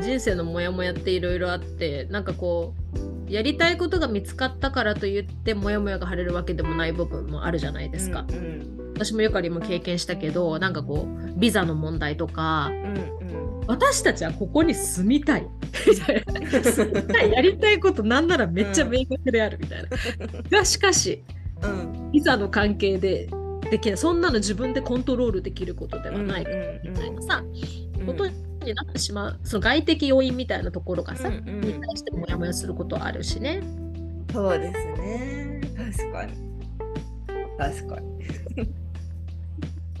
[0.00, 2.74] 人生のモヤモヤっていろいろあってなんかこ
[3.28, 13.64] うやりたいことが見つかったからといってモヤモヤが晴れるわけでもない部分もあるじゃないですか、うん私もゆかりも経験したけどなんかこうビザの問題とかうん。
[13.66, 15.46] 私たちはここに住みたい。
[15.86, 16.62] みたいな。
[16.62, 19.88] 住みたいやりたいことなんならめっちゃ明確であるみたいな、
[20.58, 21.24] がしかし
[21.62, 22.10] うん。
[22.12, 23.28] ビザの関係で
[23.72, 23.96] できない。
[23.96, 26.44] そんなの自分でコントロールできることではない。
[26.44, 27.42] うんみたいなさ、
[27.98, 29.40] うんことになってしまう。
[29.44, 33.62] その外的要因みたいなところがさ、うんうんに対してモヤモヤすることはあるしね。
[34.30, 35.60] そうですね。
[35.74, 36.32] 確かに。
[37.56, 38.68] 確かに。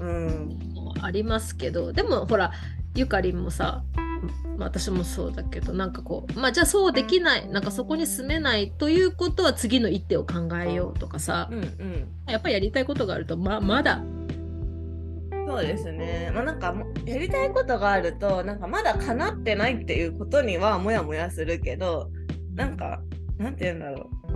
[0.00, 0.58] うん。
[1.00, 1.94] ありますけど。
[1.94, 2.52] でもほら
[2.94, 3.82] ゆかりんもさ
[4.56, 12.08] まあ私もそうだけどなんかこうまあじゃあそうできないなんかそこに住めないということは次の一手を考えようとかさうんうん。
[12.26, 14.02] やっぱりやりたいことがあるとままだ。
[15.48, 16.30] そうですね。
[16.34, 22.10] まあなんかもやりたいことがあるとなんかまだ叶ってないっていうことにはモヤモヤするけど
[22.54, 23.02] なんか
[23.38, 24.32] なんて言うんだろう。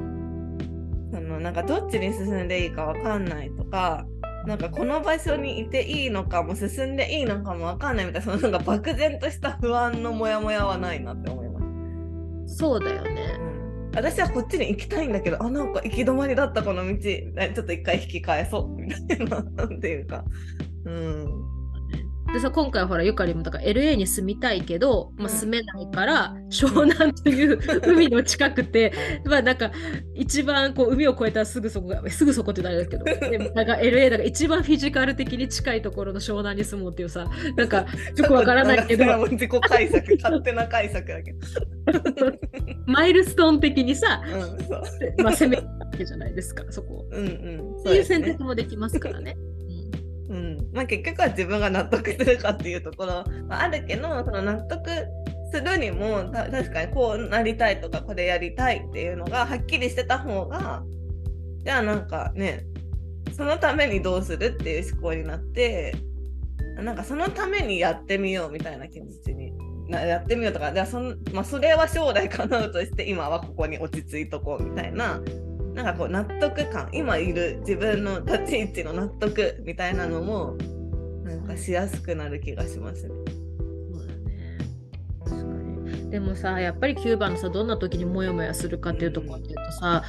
[1.12, 4.04] そのなんかどっちに進んでいいかわかんないとか
[4.46, 11.60] なんかこの場所にいていいのかも進んでいいのかもわかんないみたいなそのなんか漠然とした不安のモヤモヤはないなって思いま
[12.48, 12.56] す。
[12.56, 13.36] そうだよね。
[13.38, 20.24] うん、私はこっちに行きたいんだけどあなんか行き止まりだったこの道えちょっと一回引き返そうみたいななんていうか。
[20.84, 21.55] うん
[22.36, 27.58] でさ今回ほらゆかりもだから LA に住みたいけど、まあ、うん住めないから湘南という
[27.90, 28.92] 海の近くて
[29.24, 29.72] まあなんか
[30.14, 37.86] 一番こう海を越えたらすぐそこがすぐそこって言ったらあれだけどでもなんか LA だから一番フィジカル的に近いところの湘南に住もうっていうさなんか
[38.18, 41.38] よくわからないけど自己解釈勝手な解釈だけど。
[42.86, 44.82] マイルストーン的にさ、うんそう
[45.22, 47.08] まあ、攻めるわけじゃないですかそこを。
[47.12, 49.36] うんうんっていう選ね択もできますからね。
[50.76, 54.90] まあ、結局は自分が納得するかっていうところはあるけどその納得
[55.50, 60.82] するにも確かにこうなりたいとかこれやりたいっていうのがはっきりしてた方が
[61.64, 62.66] じゃあなんかね
[63.34, 65.96] そのためにどうするっていう思考になって
[66.76, 69.54] なんかそのためにやってみようみたいな気持ちに
[69.88, 75.22] なやってみようとかじゃあそん、まあ、それは将来叶うとして今はここに落ち着いとこうみたいな
[75.76, 80.56] なんかこう納得感今いる自分の立ち位置の納得みたいなのも
[81.22, 83.14] なんかしやすくなる気がしますね。
[83.94, 84.58] そうだね
[85.24, 90.02] 確かにでもさやっぱり9番のさどんな時にモヤモヤするかっていうところっていうとさ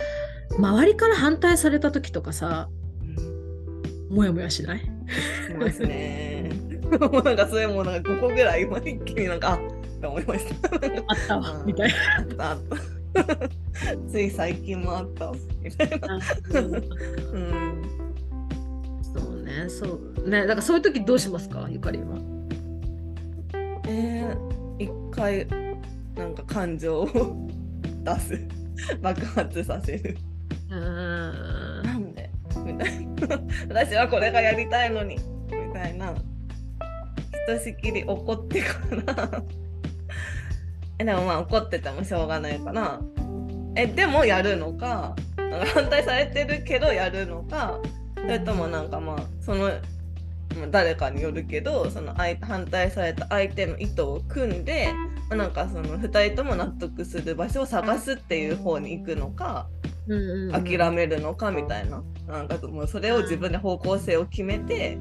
[0.58, 2.70] 周りから反対された時とかさ
[4.10, 4.80] モヤモヤしない？
[4.80, 4.88] し
[5.60, 6.50] ますね。
[7.02, 9.60] もうなんかそれもなんか5個ぐらい今一気になんかあっ
[10.00, 10.70] て思いました。
[10.74, 12.97] あったわうんみたいあったあった。
[14.10, 16.20] つい最近もあったみたいな。
[17.34, 17.82] うん。
[19.02, 22.18] そうね、そうね、だからそういう時どうしますか、ゆかりは。
[23.88, 25.48] えー、一回
[26.16, 27.48] なんか感情を
[28.04, 28.40] 出す
[29.02, 30.18] 爆発させる。
[30.70, 31.82] うん。
[31.84, 32.30] なんで
[32.66, 33.40] みたいな。
[33.70, 35.18] 私はこれがやりたいのに
[35.50, 36.14] みたいな。
[36.14, 36.22] ひ
[37.48, 38.80] としきり怒ってか
[39.16, 39.44] ら
[41.00, 43.00] えでもまあ怒っててもしょうがないから
[43.76, 45.16] えでもやるのか
[45.74, 47.80] 反対されてるけどやるのか
[48.16, 49.70] それともなんかまあその
[50.58, 54.92] まあ誰かによるけどその相反対された相手の意図を組んで、
[55.30, 59.68] まあなんかその2人とも納得する場所を探すっていう方に行くのか
[60.08, 60.64] うんうんうん。
[60.64, 62.02] 諦めるのかみたいな。
[62.28, 64.98] なんかもうそれを自分で方向性を決めて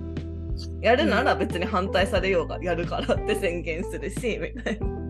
[0.81, 5.06] やるなら別に反対されようがやるからって宣言するしみたいな。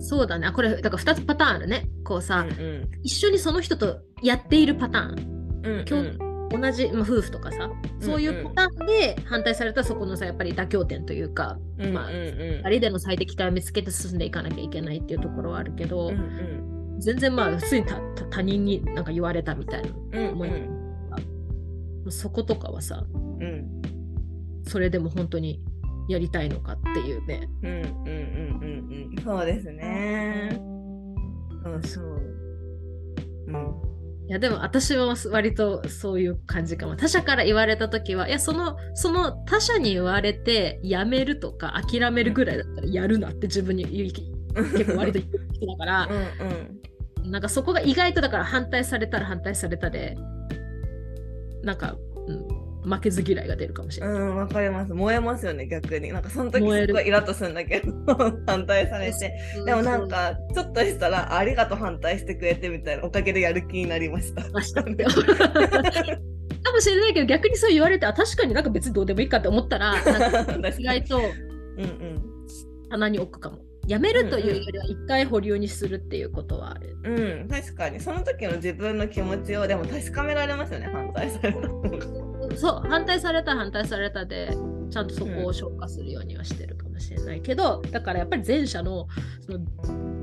[0.00, 0.46] そうだね。
[0.46, 1.88] あこれ、だから2つパターンあるね。
[2.04, 5.62] こうさ、うん一緒にその人とやっているパターン。
[5.62, 12.22] うん今同じ、まあ、夫婦とかさ、そういうパターンで反対されたそこのさ、やっぱり妥協点というか、うんまあうんうん
[12.64, 17.84] 2人での最適解を見つけて進んでいかなきゃいけないっていうところはあるけど、うんうん全然まあ、普通に
[18.30, 19.88] 他人になんか言われたみたいな。
[20.20, 20.50] うん思い
[22.08, 23.82] そことかはさ、うん
[24.66, 25.60] それでも本当に
[26.10, 27.48] やりたいのかっていうね。
[27.62, 30.60] うんうんうんうんうんそうですね。
[31.64, 32.04] うんそう。
[33.48, 33.90] うん
[34.28, 36.94] いやでも私は割とそういう感じかも。
[36.94, 46.06] 他者から言われた時は、いやそのその他者に言われてやめるとか諦めるぐらいだったらやるなって自分に言う結構割と言う人だから
[47.24, 50.16] う、んなんかそこが意外とだから反対されたら反対されたで、
[51.62, 51.96] なんか、
[52.28, 52.46] うん、
[52.90, 54.16] 負けず嫌いが出るかもしれない。
[54.16, 57.92] うんうんわかります燃えますよね逆になんかその時すごいイラッとするんだけど
[58.46, 59.32] 反対されて
[59.64, 64.42] でもなんかちょっとしたらありがとう反対してくれてみたいなおかげでやる気になりました。
[64.42, 64.60] かも
[66.80, 69.94] しれないけど逆にそう言われてあ確かになんか別にどうでもいいかって思ったら
[70.78, 71.18] 意外と
[71.78, 72.22] うんうん
[72.90, 73.58] 棚に置くかも。
[73.86, 76.96] やめるというよりは一回保留にするっていうことはある。
[77.02, 82.19] うん、確かにその時の自分の気持ちをでも確かめられますよね反対された方が。
[82.56, 84.56] そう反対された反対されたで
[84.90, 89.06] ちゃんとそこを消化するようにはしてるかもしれないけど、だからやっぱり前者の
[89.46, 89.60] その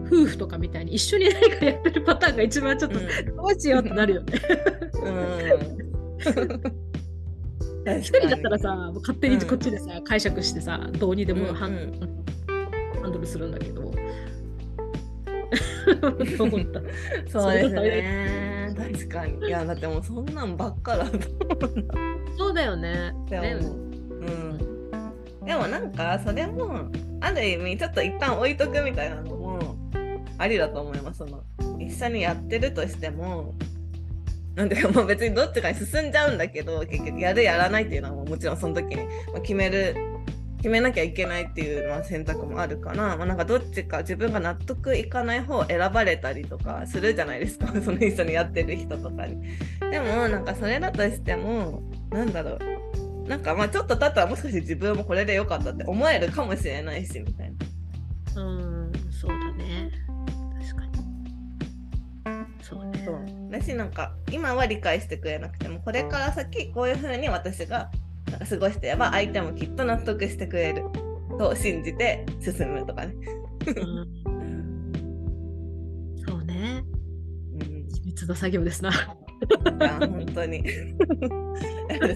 [0.06, 3.06] 夫婦とかみたいに一緒に何かやってるパターンが一番ちょっとど
[3.44, 4.42] うしようってなるよね。
[7.86, 12.26] うん、一人だったらさ勝手にこっちでさ、解釈してさどうにでもハン,、うんうん
[13.02, 13.87] ハンドルするんだけど。
[16.40, 16.82] 思った。
[17.30, 18.74] そうですね。
[18.76, 19.48] 確かに。
[19.48, 21.94] いやだってもうそんなんばっかだと思うな。
[22.38, 23.14] そうだよね。
[23.30, 26.90] でも、ねうん、でもなんかそれも
[27.22, 29.76] ある意味ちょっと一旦置いとくみたいなのも
[30.38, 31.20] ありだと思います。
[31.20, 31.44] その
[31.80, 33.56] 一緒にやってるとしても。
[34.56, 38.96] なんていうかもう別にどっちかに進んじゃうんだけど結局やるやらないっていうのはもちろんその時に
[39.32, 39.96] まあ決める
[40.58, 49.42] 決めなきゃいけないっていうまあ選択もあるから、まあ、なんかどっちか自分が納得いかない方を選ばれたりとかするじゃないですか その一緒にやってる人とかに。
[49.92, 52.58] でもなんかそれだとしてもなんだろ
[53.26, 57.54] うなんかまあちょっと経ったらもしかして自分もこれでよかったって思えるかもしれないしみたい
[58.36, 58.42] な。
[58.42, 59.92] うん、そうだね。
[60.60, 62.46] 確かに。
[62.62, 63.04] そうね。
[63.06, 67.90] そうだしなんか今は理解してくれなくてもこれから先こういう風に私が
[68.48, 70.84] 過ごしてれば相手もきっと納得してくれる
[71.38, 73.14] と信じて進むとかね。
[73.68, 74.08] うん
[76.28, 76.84] そうね。
[77.54, 78.92] うん秘密の作業ですな。
[78.92, 78.94] い
[79.80, 80.64] や本当に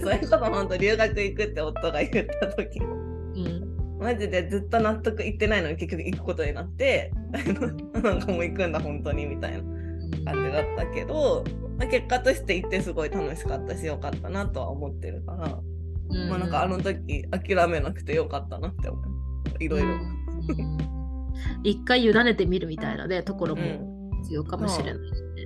[0.02, 3.98] それこそ本当留学行くって夫が言った時うん。
[4.00, 7.12] マジでずっと納得いってないのに結局行くことになって
[8.02, 9.58] なんかもう行くんだ本当にみたいな
[10.32, 11.44] 感じだったけど、
[11.78, 15.60] まあ、結果として行ってすごい楽しかったしよかったなとは思ってるから、
[16.12, 19.04] うんまあなんかあの時諦めなくてよかったなって思う
[19.58, 19.88] いろいろ。
[19.88, 20.22] うん
[21.64, 25.44] 一回委ねてみるみたいなねところうもん必要かもしれないしね。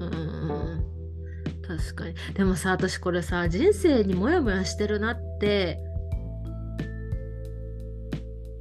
[0.00, 0.92] うんうんうん
[1.62, 2.14] 確かに。
[2.34, 5.78] でもさ、私これさ、人生にモヤモヤしてるなって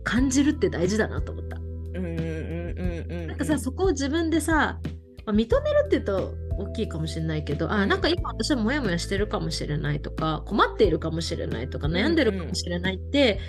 [0.04, 1.58] 感じるって大事だなと思った。
[1.58, 4.80] うんうんうんうんうんなんかさ、そこを自分でさ、
[5.26, 13.40] まあ認めるって言うと大きいかもしれないけどあなんか今私はモヤモヤしてるかもしれないとか困っているかもしれないとか悩んでるかもしれないって、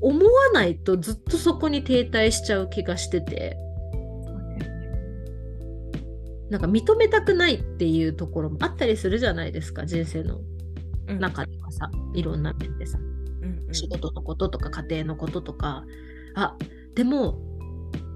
[0.00, 3.56] 思わないとずっとそこに停滞しちゃう気がしてて。
[6.50, 10.40] なんか認めたくないっていうところもあったりするじゃないですか人生の
[11.06, 11.20] うん。
[11.20, 12.98] 中ではさいろんな面でさ。
[12.98, 13.74] うんうん。
[13.74, 15.84] 仕事のこととか家庭のこととか。
[16.34, 16.56] あ
[16.94, 17.38] でも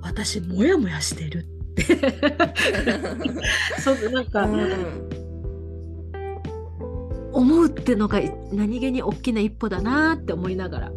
[0.02, 1.53] 私モヤモヤしてるって
[3.83, 5.09] そうなんか、うん。
[7.33, 8.20] 思うってのが
[8.53, 10.93] 何気に大きな一歩だなって思いながら、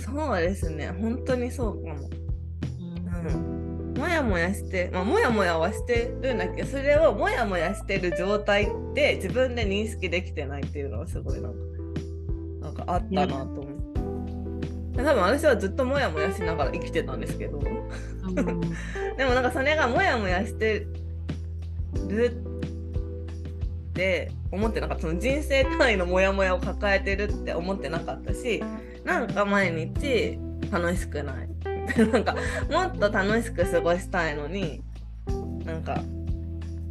[0.00, 0.88] そうですね。
[0.98, 2.08] 本当にそうかも。
[3.24, 11.58] うん、もやもやして、まあ、もやもやはしてるんだけどそれをもやもやしてる状態って自分で認識できてないっていうのはすごいなんか
[12.62, 15.02] なんかあったなと思って。
[15.02, 17.58] 多分私はずっともやもやしながら生きてたんですけど。
[17.58, 20.86] うんでもなんかそれがモヤモヤして
[22.08, 22.42] る
[23.90, 28.62] って思ってなかったその人生単位のモヤモヤを抱えてるって思ってなかったし
[29.04, 30.38] なんか毎日
[30.70, 31.48] 楽しくない。
[32.12, 32.36] なんか
[32.70, 34.82] もっと楽しく過ごしたいのに
[35.64, 36.00] なんか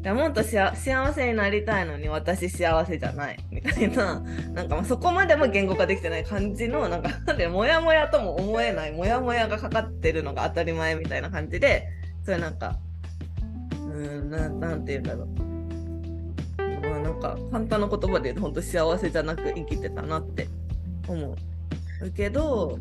[0.04, 0.74] やもっと幸
[1.14, 4.20] せになりたいのに私幸せじゃないみたいな。
[4.54, 11.88] なんかまそこまでも言語化できてない感じのなんかでモヤモヤとも思えないモヤモヤがかかってるのが当たり前みたいな感じで
[12.26, 12.80] それなんか
[13.78, 15.52] うんななんて言うんだろう。
[16.90, 20.48] まあなんか簡単な言葉で言うと本当幸せじゃなく生きてたなって
[21.08, 21.36] 思
[22.02, 22.80] うけど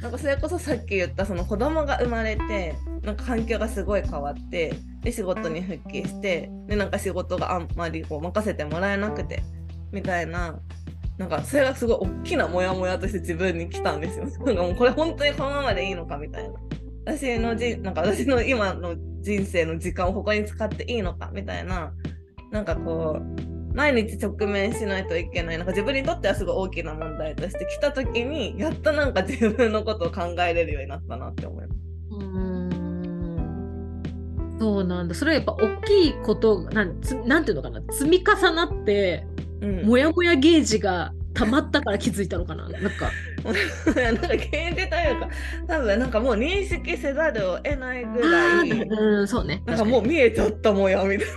[0.00, 4.74] なんかそれこそさっき言ったその子供が生まれてなんか環境がすごい変わって
[5.04, 9.42] で仕事に復帰してでなんか仕事があんまりこう任せてもらえなくて
[9.92, 10.58] みたいな
[11.18, 14.24] なんかそれがすごい大きなモヤモヤとして自分に来たんですよ。
[14.44, 16.54] なんかもうこれ本当にこのままでいいのかみたいな。
[17.06, 21.92] 私のじなんか私の今の人生の時間を他に使っていいのかみたいな
[22.50, 31.80] なんかこう毎日直面しないといけないなんか自分にとってはすごい大きな問題として来た時にやっとなんか自分のことを考えれるようになったなって思います。
[32.10, 32.53] うん
[34.64, 35.14] そうなんだ。
[35.14, 37.82] それはやっぱ大きいことなんつなんていうのかな。
[37.92, 39.26] 積み重なって
[39.60, 42.66] うん、モヤモヤゲージが溜まったから気づいたのかな。
[42.66, 43.10] なんか。
[43.44, 45.28] なんか現実というか
[45.68, 49.62] 多分なんかもう認識せざるを得ないぐらいうんそうね。
[49.66, 51.28] なんかもう見えちゃったもんやみたい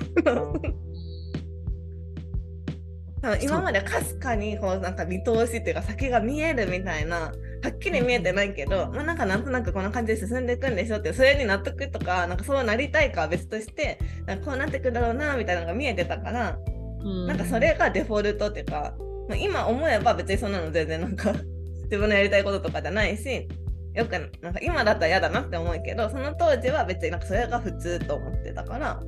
[3.26, 3.38] な。
[3.42, 7.34] 今までかすかにこうなんか見通しっていうか先が見えるみたいな
[7.64, 16.58] はっきり見えてないけど、まあ、なんかなんとなくこんな感じで進んでいくんでしょってそれに納得とかなんかそうなりたいかは別としてなんかこうなってくんだろうなみたいなのが見えてたから、
[17.02, 17.28] うん。
[17.28, 18.96] なんかそれがデフォルトっていうか、
[19.28, 21.34] まあ、今思えば別にそんなの全然なんか
[21.86, 23.48] 自分のやりたいこととかじゃないし
[23.94, 29.02] よくなんか今だったら嫌だなって思うけどその当時は別になんかそれが普通と思ってたから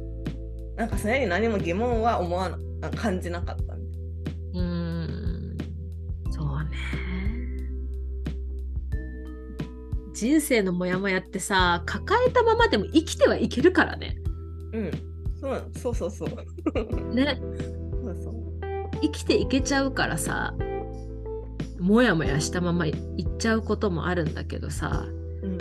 [0.76, 4.08] なんかそれに何も疑問は思わな感じなかったみたい
[4.54, 4.62] な。
[4.62, 5.58] うーん。
[6.32, 7.09] そうね
[10.20, 14.18] 人生のモヤモヤってさ抱えたままでも生きてはいけるからね
[14.74, 14.92] うん、
[15.40, 16.30] そうそうそうそう。
[17.16, 17.40] ね
[18.04, 18.36] そうそう
[19.02, 20.54] 生きていけちゃうからさ
[21.80, 22.96] モヤモヤしたままいっ
[23.38, 25.06] ちゃうこともあるんだけどさ
[25.42, 25.58] うん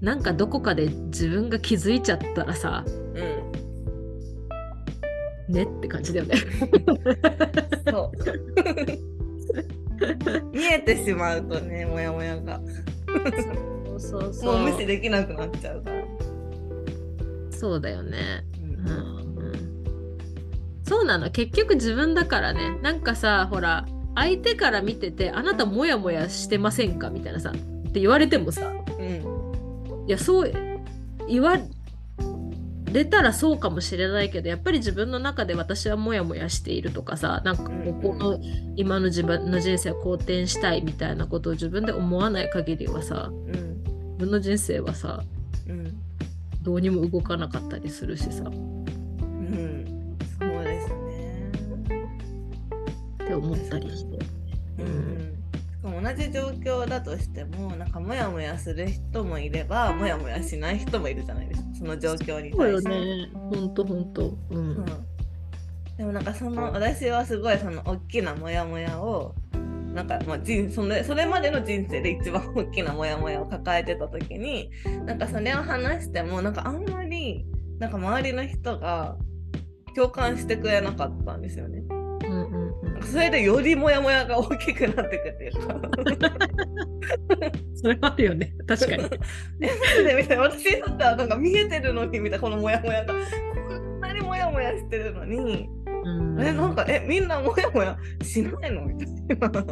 [0.00, 2.86] なんかどこかで自分が気づいちゃったらさ
[5.48, 6.36] うん、ねって感じだよね。
[7.90, 9.79] そう。
[10.52, 12.60] 見えてしまうとね、もやもやが。
[13.98, 16.04] そうそうもう無視できなくなっちゃうから。
[17.50, 18.44] そうだよね。
[18.62, 19.44] うんうん。
[19.44, 19.52] うん。
[20.84, 21.30] そうなの。
[21.30, 22.78] 結局自分だからね。
[22.82, 27.10] なんかさほら相手から見ててあなたモヤモヤしてませんか？
[27.10, 27.50] みたいなさ。
[27.50, 28.72] って言われてもさ。
[28.98, 30.06] うん。
[30.08, 30.52] いやそう
[31.28, 31.58] 言わ
[32.92, 38.38] れたらそうかもしれないけどやっぱり自分の中で私はモヤモヤしているとかさなんかここの
[38.76, 45.22] 今の自分の人生を好転したいみたいなことを自分で思わない限りはさうん自分の人生はさ
[45.68, 46.00] うん
[46.62, 48.44] どうにも動かなかったりするしさ。
[48.44, 50.16] っうん。
[50.38, 51.52] そうですね。
[53.26, 54.18] て思ったりして。
[54.78, 55.39] うんうん
[55.80, 63.26] しかも同じ状況だとしてもなんかモヤモヤする人もいればモヤモヤしない人もいるじゃないですかその状況にそうよ対して。
[63.26, 63.30] ね。
[63.32, 64.38] ほんとほんと。
[64.50, 64.58] うん。
[64.58, 64.84] うん
[65.96, 69.34] でもなんかその私はすごいその大きなモヤモヤを
[69.92, 74.70] なんかまあ人それそれまでの人生で一番大きなモヤモヤを抱えてた時に
[75.04, 77.44] なんかそれを話してもなんかあんまり
[77.78, 79.18] なんか周りの人が
[79.94, 81.82] 共感してくれなかったんですよね。
[83.02, 85.80] それでよりモヤモヤが大きくなってくっていうか
[87.74, 89.02] それはあるよね確かに。
[89.04, 89.08] み
[90.26, 95.68] たいな私にとってはなんか見えてるのにみたいなこのモヤモヤがこんなにモヤモヤしてるのに、
[96.04, 98.86] うんえなんかえみんなモヤモヤしないの？
[98.86, 99.64] みたいな。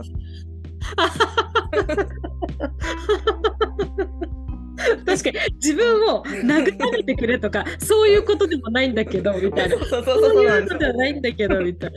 [5.04, 11.90] 確かに自分を慰めてくれとかそういうことでもないんだけどみたいなそうそうそうそうそういうことではないんだけどみたい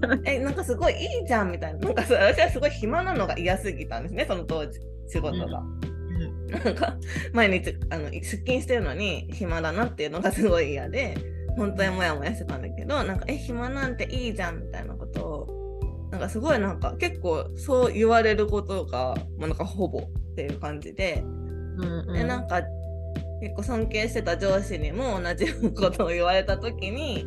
[0.00, 0.18] な。
[0.24, 1.80] えなんかすごいいいじゃんみたいな。
[1.80, 5.62] なんか私はすごい暇なのが嫌すぎたんですねその当時仕事が。
[6.48, 6.96] なんか
[7.32, 11.16] 毎日あの出勤してるのに暇だなっていうのがすごい嫌で
[11.56, 15.62] 本当にモヤモヤしてたんだけどなんかえ暇なんていいじゃんみたいなことを
[16.10, 21.24] なんかすごいなんか結構そう言われることが、まあ、なんかほぼっていう感じで
[21.78, 22.62] うんうんでなんか
[23.40, 27.26] 結構尊敬してた上司にも同じことを言われた時に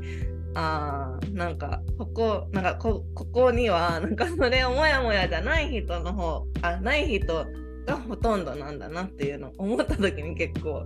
[0.54, 7.46] あーなんかここなんかこここにはなんかそれをモヤモヤじゃない人の方あない人
[7.86, 10.86] がほとんどなんだなっていうのを思った時に結構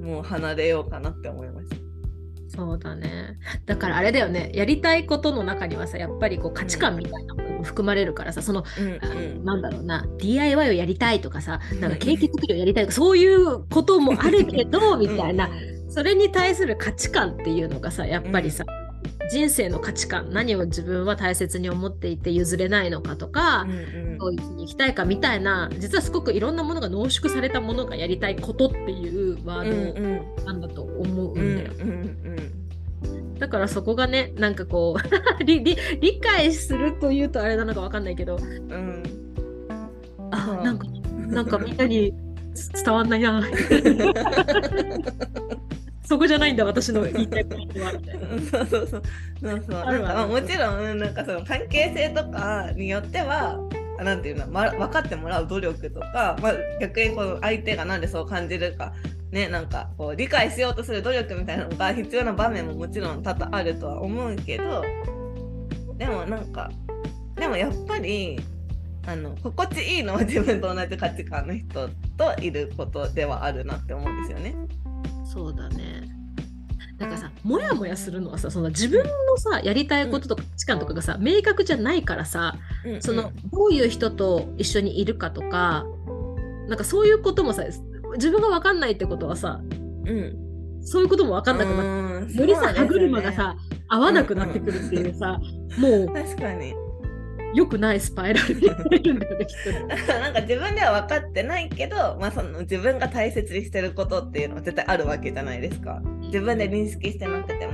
[0.00, 1.83] もう離れようかなって思いました。
[2.54, 3.38] そうだね。
[3.66, 9.44] だからあれだよね、やりたいことの中にはさ、やっぱりこう価値観みたいなものも含まれるからさ、その、うんうん。
[9.44, 15.50] なんだろうな、DIY をやりたいとかさ、なんかケーキ作りをやりたいとか、そういうこともあるけど、みたいな、
[15.88, 18.64] それに対する価値観っていうのがさ、やっぱりさ、
[19.30, 23.66] 人生の価値観、何を自分は大切に思っていて譲れないのかとか
[24.18, 30.22] どういうふうに生きたいかみたいな、実はすごくいろんなものが濃縮されたものがやりたいことっていうワうんーうん。
[30.36, 31.72] ドなんだと思ううんんだよ。
[31.80, 33.38] うん。
[33.38, 35.02] だからそこがね、なんかこう
[35.44, 38.42] 理理、理解するというとあれなのかわかんないけど、うん。
[38.44, 39.02] うん
[40.30, 40.86] あ、うんなんか、
[41.28, 42.12] なんかみんなに
[42.84, 43.42] 伝わんないな。
[46.04, 47.92] そこじゃないんだ、私の言いたいことは。
[47.92, 49.02] みたいなそうそうそうそうそう
[49.44, 53.58] なんかまあもちろんうんなんかその関係性とかによっては
[53.98, 58.92] あなんていうの、ま、分かってもらう努力とか、まあ、逆にこの相手がなんでそう感じるか
[59.30, 64.82] ねなんかこう理解しようとする努力みたいなのが必要な場面ももちろん多々あるとは思うけど
[65.96, 66.70] でもなんか
[67.36, 68.38] でもやっぱり
[69.06, 74.54] あの心地いいのは自分と同じ価値観の人といることではあるなって思うんですよね。
[75.34, 76.08] そうだね。
[76.98, 83.02] なんかさ、もやもやするのはさ、その自分のさ、やりたいこととか価値観とかがさ、明確じゃないからさ、うんうん。
[83.02, 85.84] そのどういう人と一緒にいるかとか、
[86.68, 87.64] なんかそういうこともさ、
[88.14, 89.60] 自分が分かんないってことはさ、
[90.06, 90.36] うん。
[90.82, 92.40] そういうことも分かんなくなって、うん。
[92.40, 93.56] よりさ、ね歯車がさ、
[93.88, 95.40] 合わなくなってくるっていうさ、
[95.78, 96.74] も確かに。
[96.74, 96.83] う
[97.54, 99.46] 良くないスパイラルになってるんだよね、
[100.08, 106.02] なんか自分では分かってないけど、まあ、その自分が大切にしてることっていうのは絶対あるわけじゃないですか。
[106.22, 107.72] 自分で認識してなくても。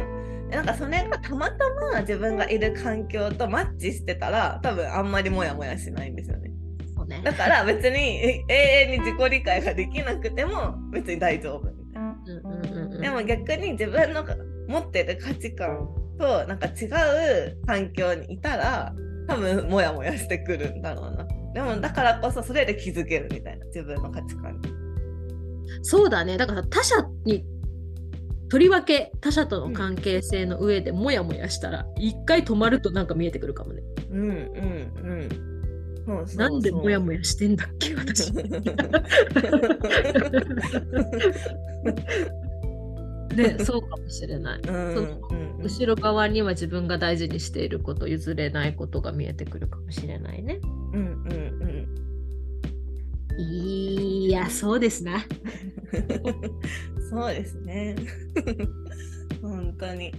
[0.51, 6.51] でなんかそれがたまたま自分がいる環境とマッチしてたら多分あんまりモヤモヤしないんですよね。
[6.97, 7.23] そうね。
[7.25, 8.55] だから別にえ永
[8.89, 12.17] 遠に自己理解ができなくても別に大丈夫みたいな。
[12.27, 13.01] うんうんうんうん。
[13.01, 14.25] でも逆に自分の
[14.69, 18.95] 持ってる価値観となんか違う環境にいたら
[19.31, 21.25] 多分モヤモヤしてくるんだろうな。
[21.55, 24.69] でもだからこそそれで気づけるみたいな自分の価値観に。
[25.83, 26.37] そうだね。
[26.37, 27.45] だからさ他者に
[28.49, 33.83] とりわけ他者との関係性の上でモヤモヤしたら一回止まるとなんか見えてくるかもね。
[34.11, 34.35] うんうんう
[35.27, 35.29] ん。
[36.05, 38.33] そうそうなんでモヤモヤしてんだっけ私。
[43.35, 44.61] ね、そうかもしれない。
[44.61, 50.59] うんうんうん後ろ側には自分が大事にしていること、譲れないことが見えてくるかもしれないね。
[50.95, 51.61] うんうん
[53.39, 55.25] いや、そうですな。
[55.93, 57.11] うん。
[57.11, 57.97] そうですね。
[59.41, 60.13] 本当に。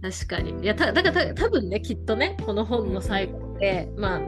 [0.00, 0.62] 確かに。
[0.62, 4.20] いや、ただからた多分ね、きっとね、この本の最後で、まあ、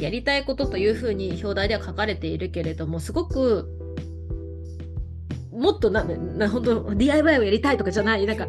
[0.00, 3.79] やりたいことというふうに表題では書かれているけれども、すごく、
[5.52, 8.46] もっとな、な本当 DIY をやりたいとかじゃない、なんか、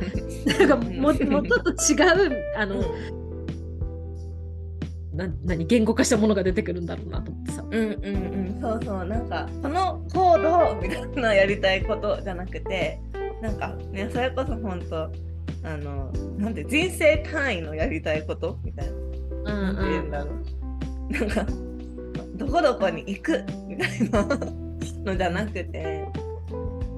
[0.59, 2.83] なんかももうちょっと違う、あの、
[5.13, 7.65] な何言語化したものが出てくるんだろうなと思ってさ。
[7.69, 9.05] うんうんうん、そうそう。
[9.05, 12.97] なんかこの行動みたいなやりたいことじゃなくて
[13.41, 15.03] なんかねそれこそ本当
[15.67, 18.57] あのなんて人生単位のやりたいこと？
[18.63, 18.93] みたいな。
[18.93, 19.03] うん
[19.43, 21.45] なんて言うんだろう、なんか
[22.35, 23.43] どこどこに行く？
[23.67, 24.23] みたいな
[25.03, 26.07] のじゃなくて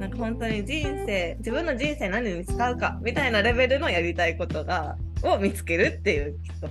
[0.03, 6.67] なんか本当に人生自分の人生何に使うかみたいなレベルのやりたいことがを見つけるっていうきっと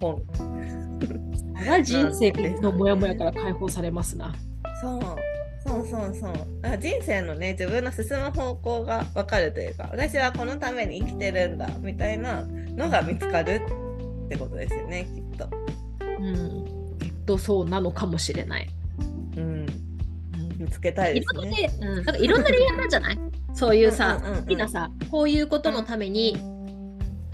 [0.00, 0.22] 本
[1.58, 2.30] それは人生
[2.60, 4.32] のモヤモヤから解放されますな。
[4.80, 5.00] そう
[5.66, 13.84] そうそうそう人生のね自分の進む方向が分かるというか私はこのために生きてるんだみたいなのが見つかるって
[14.26, 15.48] ってことですよねきっと。
[16.20, 18.68] うん、きっとそうなのかもしれない。
[20.64, 21.86] うん、見つけたいいろんなですね。
[21.86, 23.18] ね、うん、なんかいろんな恋愛なんじゃない？
[23.54, 26.36] そういうさ、うんうんうんうん好きなさ、こういうことのために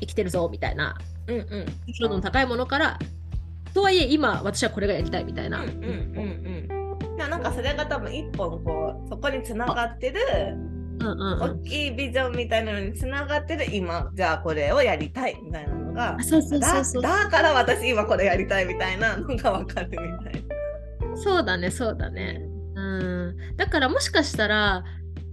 [0.00, 1.66] 生きてるぞみたいな、うんうん
[2.10, 2.98] の高いものから、
[3.72, 5.62] とはいえ今私はこれがやりたいみたいな。
[5.62, 7.28] うんうんうんうん。
[7.30, 10.16] なんかそれが多分一本こうそこにつながってる
[11.00, 11.62] うんうんう大ん。
[11.62, 17.02] きいビジョンみたいなのにつながってる今じゃあこれをやりたいみたいなのがあそうそうそうだそう。
[17.02, 20.44] だから私今これやりたいみたいなのがわかるみたい
[21.14, 22.40] そうだね、そうだね。
[22.98, 23.56] うん。
[23.56, 24.84] だからもしかしたら、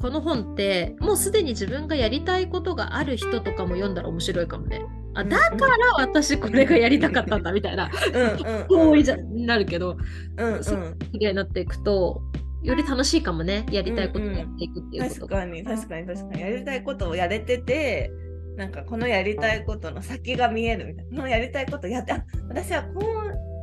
[0.02, 4.82] この本ってもうすでに自分がやりたいことがある人とかも読んだら面白いかもね。
[5.16, 7.90] あだから私これがやりたかったんだみたいな。
[8.70, 9.98] 多いじゃなるけど、
[10.38, 10.64] うんうん。
[10.64, 10.76] そ
[11.12, 12.22] 綺麗になっていくと、
[12.62, 13.66] より楽しいかもね。
[13.72, 15.38] やりたいことをやっていくっていうことが。
[15.40, 18.12] 確かに確かに確かにやりたいことをやれてて
[18.58, 23.06] なんかこのやりたいことの先が見えるみたいなこのやりたいことやってあ私はこ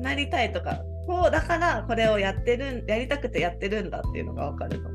[0.01, 4.94] うなりたいとかこうだからこれをやってるんやりたくてやってるんだっていうのがわかるかも。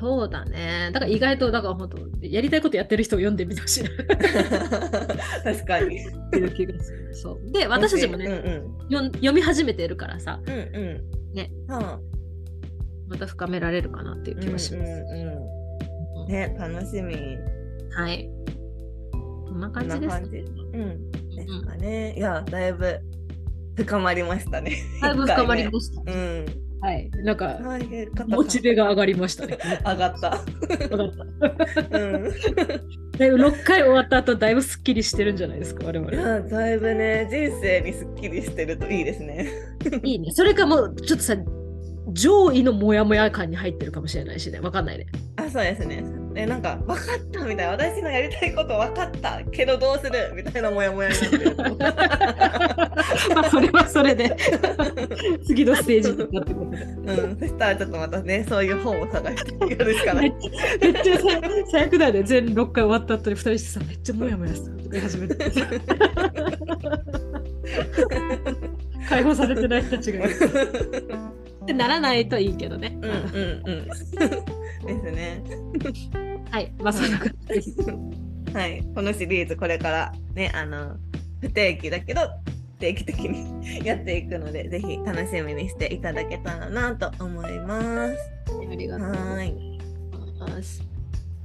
[0.00, 0.90] そうだね。
[0.94, 3.84] だから意外と、だから本当、やりたいことやってる人を読んでみてほしい
[5.44, 6.00] 確かに。
[7.12, 7.52] そう。
[7.52, 10.52] で、私たちもね、うんよん読み始めてるからさ、うん。
[10.52, 10.62] うんう
[11.32, 11.34] ん。
[11.34, 11.50] ね。
[11.68, 12.00] は
[13.08, 14.90] また深められるかなっていうあ、気がします。
[14.90, 16.28] うんうんうん。
[16.28, 17.14] ね楽しみ。
[17.90, 18.30] はい。
[19.12, 19.18] こ
[19.54, 20.00] んなこ感じです。
[20.00, 20.36] んな感じ。
[20.38, 21.10] うん。
[21.10, 22.14] ですかね。
[22.16, 23.00] いやだいぶ
[23.84, 24.76] 深まりましたね。
[25.00, 26.12] だいぶ深まりました。
[26.12, 26.46] うん。
[26.82, 27.10] はい。
[27.24, 27.58] なんか、
[28.26, 29.58] モチベが上がりましたね。
[29.84, 30.40] 上がった。
[30.90, 31.12] 上がっ
[31.90, 31.98] た。
[31.98, 32.24] うん。
[33.18, 36.16] だいぶ6回終わった後、だいぶすっきりしてるんじゃないですか、我い々。
[36.16, 39.50] やだいぶね人生にすっきりしてるといいですね。
[40.02, 40.30] いいね。
[40.32, 41.36] それかもう、ちょっとさ、
[42.12, 44.60] 上位のモヤモヤ感に入ってるかもしれないしね。
[44.60, 45.06] わかんないね。
[45.36, 46.02] あそうですね。
[46.34, 50.32] えなんか分かったみたいな私のやりたいこと分かったけどどうする？
[50.34, 51.56] みたいなモヤモヤになってる。
[53.34, 54.36] まあ、それはそれで、
[55.46, 56.66] 次のステージになってくる。
[56.66, 60.32] うん、そしたらちょっとまたねそういう本を探してやるしかない。
[60.80, 61.22] めっちゃさ
[61.70, 62.22] 最悪だよね。
[62.22, 65.36] 全6回終わった後に2人してさ、めっちゃモヤモヤするとか始めて。
[69.08, 70.36] 解放されてない人たちがいる。
[71.70, 72.98] ってならないといいけどね。
[73.00, 73.86] うんうんうん。
[73.86, 74.14] です
[75.12, 75.42] ね。
[76.50, 76.72] はい。
[76.78, 77.10] まあ、そん。
[77.10, 77.76] な感じです。
[78.52, 80.96] はい、このシリーズこれからねあの
[81.40, 82.22] 不定期だけど
[82.80, 88.16] 定期的にやっていくのでぜひ楽しみにしていただけたらなと思います。
[88.48, 89.78] ありがとうございはい。
[90.40, 90.82] ます。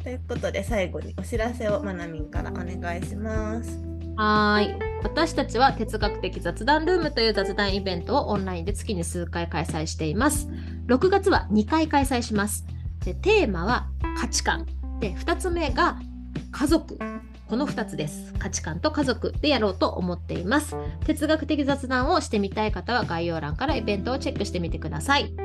[0.04, 2.26] ということで最後にお知らせをまなみん。
[2.32, 3.95] からお願いします。
[4.18, 4.80] はーい。
[5.04, 10.50] 私たちは哲学的雑談ルームという雑談イベントをオンラインで月に数回開催しています。
[10.88, 12.66] 6月は2回開催します。
[13.04, 13.88] でテーマは
[14.20, 14.66] 価値観。
[15.00, 16.00] で、2つ目が
[16.52, 16.98] 家族。
[17.48, 18.34] この2つです。
[18.40, 20.76] 価値観と家族でやろうと思っています。
[21.06, 25.36] 哲学的雑談をしてみたい方は概要欄からイベントをチェックしてみてください。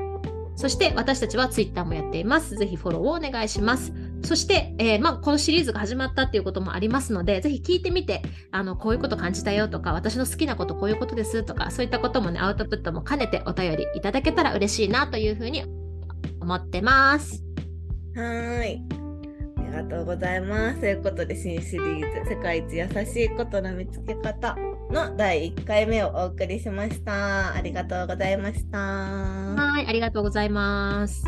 [0.56, 2.56] そして私たちは Twitter もやっています。
[2.56, 3.92] ぜひフォローをお願いします。
[4.22, 15.64] そして、えーまあ、このシリーズが始まったっていうこともありますので、ぜひ聞いてみて、あのこういうこと感じたよとか、私の好きなことこういうことですとか、そういったこともね、アウトプットも兼ねてお便りいただけたら嬉しいなというふうに
[16.40, 17.42] 思ってます。
[18.14, 18.82] はーい。
[19.70, 20.80] ありがとうございます。
[20.80, 24.56] ということで新シリーズ「世界一優しいことの見つけ方」
[24.90, 27.54] の第1回目をお送りしました。
[27.54, 28.78] ありがとうございました。
[28.78, 31.24] はい、ありがとうございます。